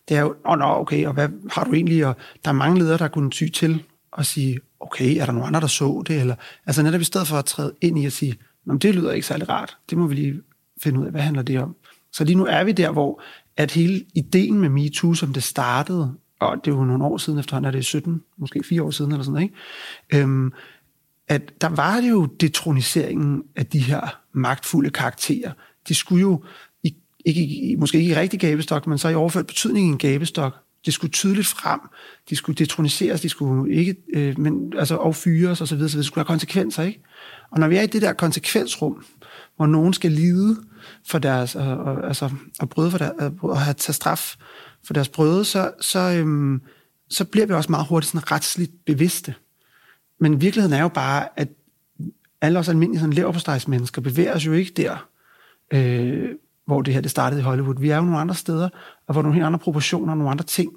Det 0.09 0.17
er 0.17 0.21
jo, 0.21 0.29
åh, 0.29 0.35
oh, 0.45 0.59
nå, 0.59 0.65
okay, 0.65 1.07
og 1.07 1.13
hvad 1.13 1.29
har 1.53 1.65
du 1.65 1.73
egentlig? 1.73 2.07
Og 2.07 2.17
der 2.45 2.51
er 2.51 2.55
mange 2.55 2.79
ledere, 2.79 2.99
der 2.99 3.09
kunne 3.09 3.31
ty 3.31 3.49
til 3.49 3.83
at 4.19 4.27
sige, 4.27 4.61
okay, 4.81 5.17
er 5.17 5.27
der 5.27 5.33
nogen 5.33 5.47
andre, 5.47 5.61
der 5.61 5.67
så 5.67 6.03
det? 6.07 6.21
Eller, 6.21 6.35
altså 6.67 6.83
netop 6.83 7.01
i 7.01 7.05
stedet 7.05 7.27
for 7.27 7.37
at 7.37 7.45
træde 7.45 7.75
ind 7.81 7.99
i 7.99 8.07
at 8.07 8.13
sige, 8.13 8.39
Nå, 8.65 8.75
det 8.75 8.95
lyder 8.95 9.13
ikke 9.13 9.27
særlig 9.27 9.49
rart. 9.49 9.77
Det 9.91 9.99
må 9.99 10.07
vi 10.07 10.15
lige 10.15 10.41
finde 10.83 11.01
ud 11.01 11.05
af, 11.05 11.11
hvad 11.11 11.21
handler 11.21 11.43
det 11.43 11.59
om? 11.59 11.77
Så 12.13 12.25
lige 12.25 12.37
nu 12.37 12.47
er 12.47 12.65
vi 12.65 12.73
der, 12.73 12.91
hvor 12.93 13.23
at 13.57 13.71
hele 13.71 14.05
ideen 14.15 14.61
med 14.61 14.69
MeToo, 14.69 15.15
som 15.15 15.33
det 15.33 15.43
startede, 15.43 16.15
og 16.41 16.57
det 16.65 16.71
er 16.71 16.77
jo 16.77 16.85
nogle 16.85 17.05
år 17.05 17.17
siden 17.17 17.39
efterhånden, 17.39 17.69
er 17.69 17.73
det 17.73 17.85
17, 17.85 18.23
måske 18.37 18.63
fire 18.65 18.83
år 18.83 18.91
siden 18.91 19.13
eller 19.13 19.25
sådan 19.25 19.33
noget, 19.33 19.45
ikke? 20.11 20.23
Øhm, 20.23 20.53
at 21.31 21.61
der 21.61 21.69
var 21.69 22.01
det 22.01 22.11
jo 22.11 22.27
detroniseringen 22.27 23.43
af 23.57 23.67
de 23.67 23.79
her 23.79 24.21
magtfulde 24.33 24.91
karakterer. 24.91 25.53
De 25.89 25.95
skulle 25.95 26.21
jo 26.21 26.45
ikke, 27.25 27.77
måske 27.79 27.99
ikke 27.99 28.11
i 28.11 28.15
rigtig 28.15 28.41
gabestok, 28.41 28.87
men 28.87 28.99
så 28.99 29.09
i 29.09 29.15
overført 29.15 29.47
betydning 29.47 29.87
i 29.87 29.91
en 29.91 29.99
gabestok. 29.99 30.55
Det 30.87 30.95
skulle 30.95 31.11
tydeligt 31.11 31.47
frem, 31.47 31.81
de 32.31 32.37
skulle 32.37 32.57
detroniseres, 32.57 33.21
de 33.21 33.29
skulle 33.29 33.75
ikke, 33.75 33.97
øh, 34.15 34.39
men, 34.39 34.73
altså, 34.79 34.97
og 34.97 35.17
fyres 35.17 35.61
og 35.61 35.69
så 35.69 35.75
videre, 35.75 35.91
så 35.91 35.99
det 35.99 36.07
skulle 36.07 36.19
have 36.19 36.27
konsekvenser, 36.27 36.83
ikke? 36.83 37.03
Og 37.51 37.61
når 37.61 37.69
vi 37.69 37.77
er 37.77 37.83
i 37.83 37.87
det 37.87 38.03
der 38.03 38.13
konsekvensrum, 38.13 39.05
hvor 39.57 39.67
nogen 39.67 39.93
skal 39.93 40.13
lide 40.13 40.57
for 41.07 41.19
deres, 41.19 41.55
og, 41.55 41.77
og, 41.77 42.07
altså, 42.07 42.31
og 42.61 42.69
brøde 42.69 42.91
for 42.91 42.99
deres, 42.99 43.13
øh, 43.21 43.45
og 43.45 43.61
have 43.61 43.75
taget 43.75 43.95
straf 43.95 44.37
for 44.87 44.93
deres 44.93 45.09
brøde, 45.09 45.45
så, 45.45 45.73
så, 45.81 45.99
øhm, 45.99 46.63
så 47.11 47.25
bliver 47.25 47.47
vi 47.47 47.53
også 47.53 47.71
meget 47.71 47.87
hurtigt 47.87 48.13
sådan 48.13 48.33
retsligt 48.33 48.73
bevidste. 48.87 49.35
Men 50.21 50.41
virkeligheden 50.41 50.77
er 50.77 50.83
jo 50.83 50.89
bare, 50.89 51.29
at 51.37 51.49
alle 52.41 52.59
os 52.59 52.69
almindelige 52.69 53.01
sådan 53.01 53.13
lever 53.13 53.33
på 53.95 54.01
bevæger 54.01 54.35
os 54.35 54.47
jo 54.47 54.53
ikke 54.53 54.73
der, 54.77 55.09
øh, 55.71 56.29
hvor 56.67 56.83
det 56.83 56.95
her 56.95 57.01
det 57.01 57.11
startede 57.11 57.41
i 57.41 57.45
Hollywood. 57.45 57.81
Vi 57.81 57.91
er 57.91 57.97
jo 57.97 58.03
nogle 58.03 58.19
andre 58.19 58.35
steder, 58.35 58.69
og 59.07 59.13
hvor 59.13 59.23
nogle 59.23 59.35
helt 59.35 59.47
andre 59.47 59.59
proportioner, 59.59 60.15
nogle 60.15 60.31
andre 60.31 60.45
ting, 60.45 60.73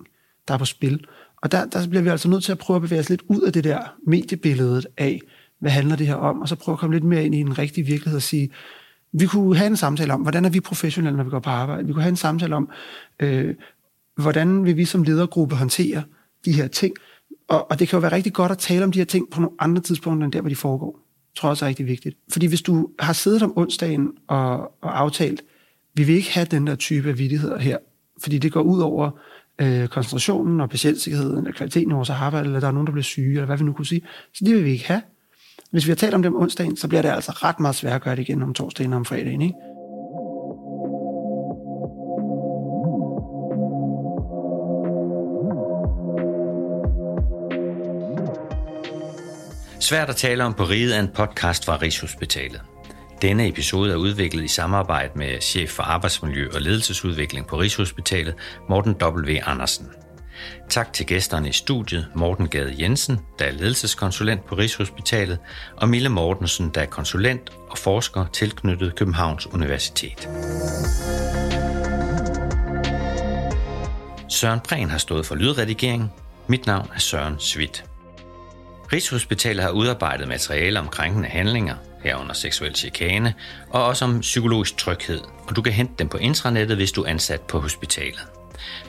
der 0.47 0.53
er 0.53 0.57
på 0.57 0.65
spil. 0.65 1.05
Og 1.41 1.51
der, 1.51 1.65
der 1.65 1.87
bliver 1.87 2.01
vi 2.01 2.09
altså 2.09 2.29
nødt 2.29 2.43
til 2.43 2.51
at 2.51 2.57
prøve 2.57 2.75
at 2.75 2.81
bevæge 2.81 2.99
os 2.99 3.09
lidt 3.09 3.21
ud 3.27 3.41
af 3.41 3.53
det 3.53 3.63
der 3.63 3.79
mediebilledet 4.07 4.87
af, 4.97 5.21
hvad 5.59 5.71
handler 5.71 5.95
det 5.95 6.07
her 6.07 6.15
om, 6.15 6.41
og 6.41 6.49
så 6.49 6.55
prøve 6.55 6.73
at 6.73 6.79
komme 6.79 6.95
lidt 6.95 7.03
mere 7.03 7.25
ind 7.25 7.35
i 7.35 7.39
en 7.39 7.57
rigtig 7.57 7.87
virkelighed 7.87 8.17
og 8.17 8.21
sige, 8.21 8.49
vi 9.11 9.25
kunne 9.25 9.57
have 9.57 9.67
en 9.67 9.77
samtale 9.77 10.13
om, 10.13 10.21
hvordan 10.21 10.45
er 10.45 10.49
vi 10.49 10.59
professionelle, 10.59 11.17
når 11.17 11.23
vi 11.23 11.29
går 11.29 11.39
på 11.39 11.49
arbejde. 11.49 11.87
Vi 11.87 11.93
kunne 11.93 12.01
have 12.01 12.09
en 12.09 12.15
samtale 12.15 12.55
om, 12.55 12.69
øh, 13.19 13.55
hvordan 14.17 14.65
vil 14.65 14.77
vi 14.77 14.85
som 14.85 15.03
ledergruppe 15.03 15.55
håndtere 15.55 16.03
de 16.45 16.53
her 16.53 16.67
ting. 16.67 16.93
Og, 17.47 17.71
og 17.71 17.79
det 17.79 17.87
kan 17.87 17.97
jo 17.97 18.01
være 18.01 18.11
rigtig 18.11 18.33
godt 18.33 18.51
at 18.51 18.57
tale 18.57 18.83
om 18.83 18.91
de 18.91 18.99
her 18.99 19.05
ting 19.05 19.31
på 19.31 19.41
nogle 19.41 19.55
andre 19.59 19.81
tidspunkter, 19.81 20.25
end 20.25 20.33
der, 20.33 20.41
hvor 20.41 20.49
de 20.49 20.55
foregår. 20.55 20.99
Det 21.31 21.39
tror 21.39 21.47
jeg 21.47 21.51
også 21.51 21.65
er 21.65 21.69
rigtig 21.69 21.87
vigtigt. 21.87 22.17
Fordi 22.31 22.45
hvis 22.45 22.61
du 22.61 22.89
har 22.99 23.13
siddet 23.13 23.43
om 23.43 23.57
onsdagen 23.57 24.11
og, 24.27 24.57
og 24.57 24.99
aftalt, 24.99 25.41
vi 25.93 26.03
vil 26.03 26.15
ikke 26.15 26.33
have 26.33 26.47
den 26.51 26.67
der 26.67 26.75
type 26.75 27.09
af 27.09 27.17
vidtigheder 27.17 27.59
her, 27.59 27.77
fordi 28.21 28.37
det 28.37 28.51
går 28.51 28.61
ud 28.61 28.81
over 28.81 29.11
øh, 29.61 29.87
koncentrationen 29.87 30.61
og 30.61 30.69
patientsikkerheden, 30.69 31.47
og 31.47 31.53
kvaliteten 31.53 31.91
i 31.91 31.93
vores 31.93 32.09
arbejde, 32.09 32.45
eller 32.45 32.59
der 32.59 32.67
er 32.67 32.71
nogen, 32.71 32.87
der 32.87 32.93
bliver 32.93 33.03
syge, 33.03 33.31
eller 33.31 33.45
hvad 33.45 33.57
vi 33.57 33.63
nu 33.63 33.73
kunne 33.73 33.85
sige. 33.85 34.01
Så 34.33 34.45
det 34.45 34.55
vil 34.55 34.65
vi 34.65 34.71
ikke 34.71 34.87
have. 34.87 35.01
Hvis 35.71 35.85
vi 35.85 35.91
har 35.91 35.95
talt 35.95 36.13
om 36.13 36.21
det 36.21 36.31
om 36.31 36.41
onsdagen, 36.41 36.77
så 36.77 36.87
bliver 36.87 37.01
det 37.01 37.09
altså 37.09 37.31
ret 37.31 37.59
meget 37.59 37.75
svært 37.75 37.95
at 37.95 38.01
gøre 38.01 38.15
det 38.15 38.21
igen 38.21 38.41
om 38.41 38.53
torsdagen 38.53 38.93
og 38.93 38.97
om 38.97 39.05
fredagen. 39.05 39.41
Ikke? 39.41 39.55
Svært 49.83 50.09
at 50.09 50.15
tale 50.15 50.43
om 50.43 50.53
på 50.53 50.63
riget 50.63 50.95
er 50.95 50.99
en 50.99 51.07
podcast 51.15 51.65
fra 51.65 51.77
Rigshospitalet. 51.81 52.61
Denne 53.21 53.47
episode 53.47 53.91
er 53.91 53.95
udviklet 53.95 54.43
i 54.43 54.47
samarbejde 54.47 55.11
med 55.15 55.41
chef 55.41 55.69
for 55.69 55.83
arbejdsmiljø 55.83 56.49
og 56.53 56.61
ledelsesudvikling 56.61 57.47
på 57.47 57.59
Rigshospitalet, 57.59 58.35
Morten 58.69 58.95
W. 59.03 59.37
Andersen. 59.45 59.87
Tak 60.69 60.93
til 60.93 61.05
gæsterne 61.05 61.49
i 61.49 61.51
studiet, 61.51 62.07
Morten 62.15 62.47
Gade 62.47 62.75
Jensen, 62.79 63.19
der 63.39 63.45
er 63.45 63.51
ledelseskonsulent 63.51 64.45
på 64.45 64.55
Rigshospitalet, 64.55 65.37
og 65.77 65.89
Mille 65.89 66.09
Mortensen, 66.09 66.71
der 66.75 66.81
er 66.81 66.85
konsulent 66.85 67.49
og 67.69 67.77
forsker 67.77 68.25
tilknyttet 68.33 68.95
Københavns 68.95 69.47
Universitet. 69.47 70.29
Søren 74.29 74.59
Prehn 74.59 74.89
har 74.89 74.97
stået 74.97 75.25
for 75.25 75.35
lydredigering. 75.35 76.13
Mit 76.47 76.65
navn 76.65 76.89
er 76.95 76.99
Søren 76.99 77.39
Svit. 77.39 77.85
Rigshospitalet 78.93 79.63
har 79.63 79.71
udarbejdet 79.71 80.27
materiale 80.27 80.79
om 80.79 80.87
krænkende 80.87 81.29
handlinger, 81.29 81.75
herunder 82.03 82.33
seksuel 82.33 82.75
chikane, 82.75 83.33
og 83.69 83.85
også 83.85 84.05
om 84.05 84.19
psykologisk 84.19 84.77
tryghed, 84.77 85.19
og 85.47 85.55
du 85.55 85.61
kan 85.61 85.73
hente 85.73 85.93
dem 85.99 86.09
på 86.09 86.17
intranettet, 86.17 86.77
hvis 86.77 86.91
du 86.91 87.03
er 87.03 87.09
ansat 87.09 87.41
på 87.41 87.59
hospitalet. 87.59 88.27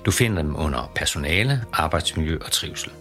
Du 0.06 0.10
finder 0.10 0.42
dem 0.42 0.56
under 0.56 0.92
personale, 0.94 1.64
arbejdsmiljø 1.72 2.38
og 2.44 2.52
trivsel. 2.52 2.92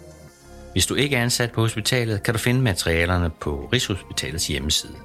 Hvis 0.72 0.86
du 0.86 0.96
ikke 0.96 1.16
er 1.16 1.22
ansat 1.22 1.52
på 1.52 1.62
hospitalet, 1.62 2.24
kan 2.24 2.34
du 2.34 2.40
finde 2.40 2.62
materialerne 2.62 3.30
på 3.30 3.70
Rigshospitalets 3.74 4.48
hjemmeside. 4.48 4.96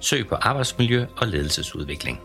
Søg 0.00 0.28
på 0.28 0.34
arbejdsmiljø 0.34 1.06
og 1.16 1.26
ledelsesudvikling. 1.26 2.20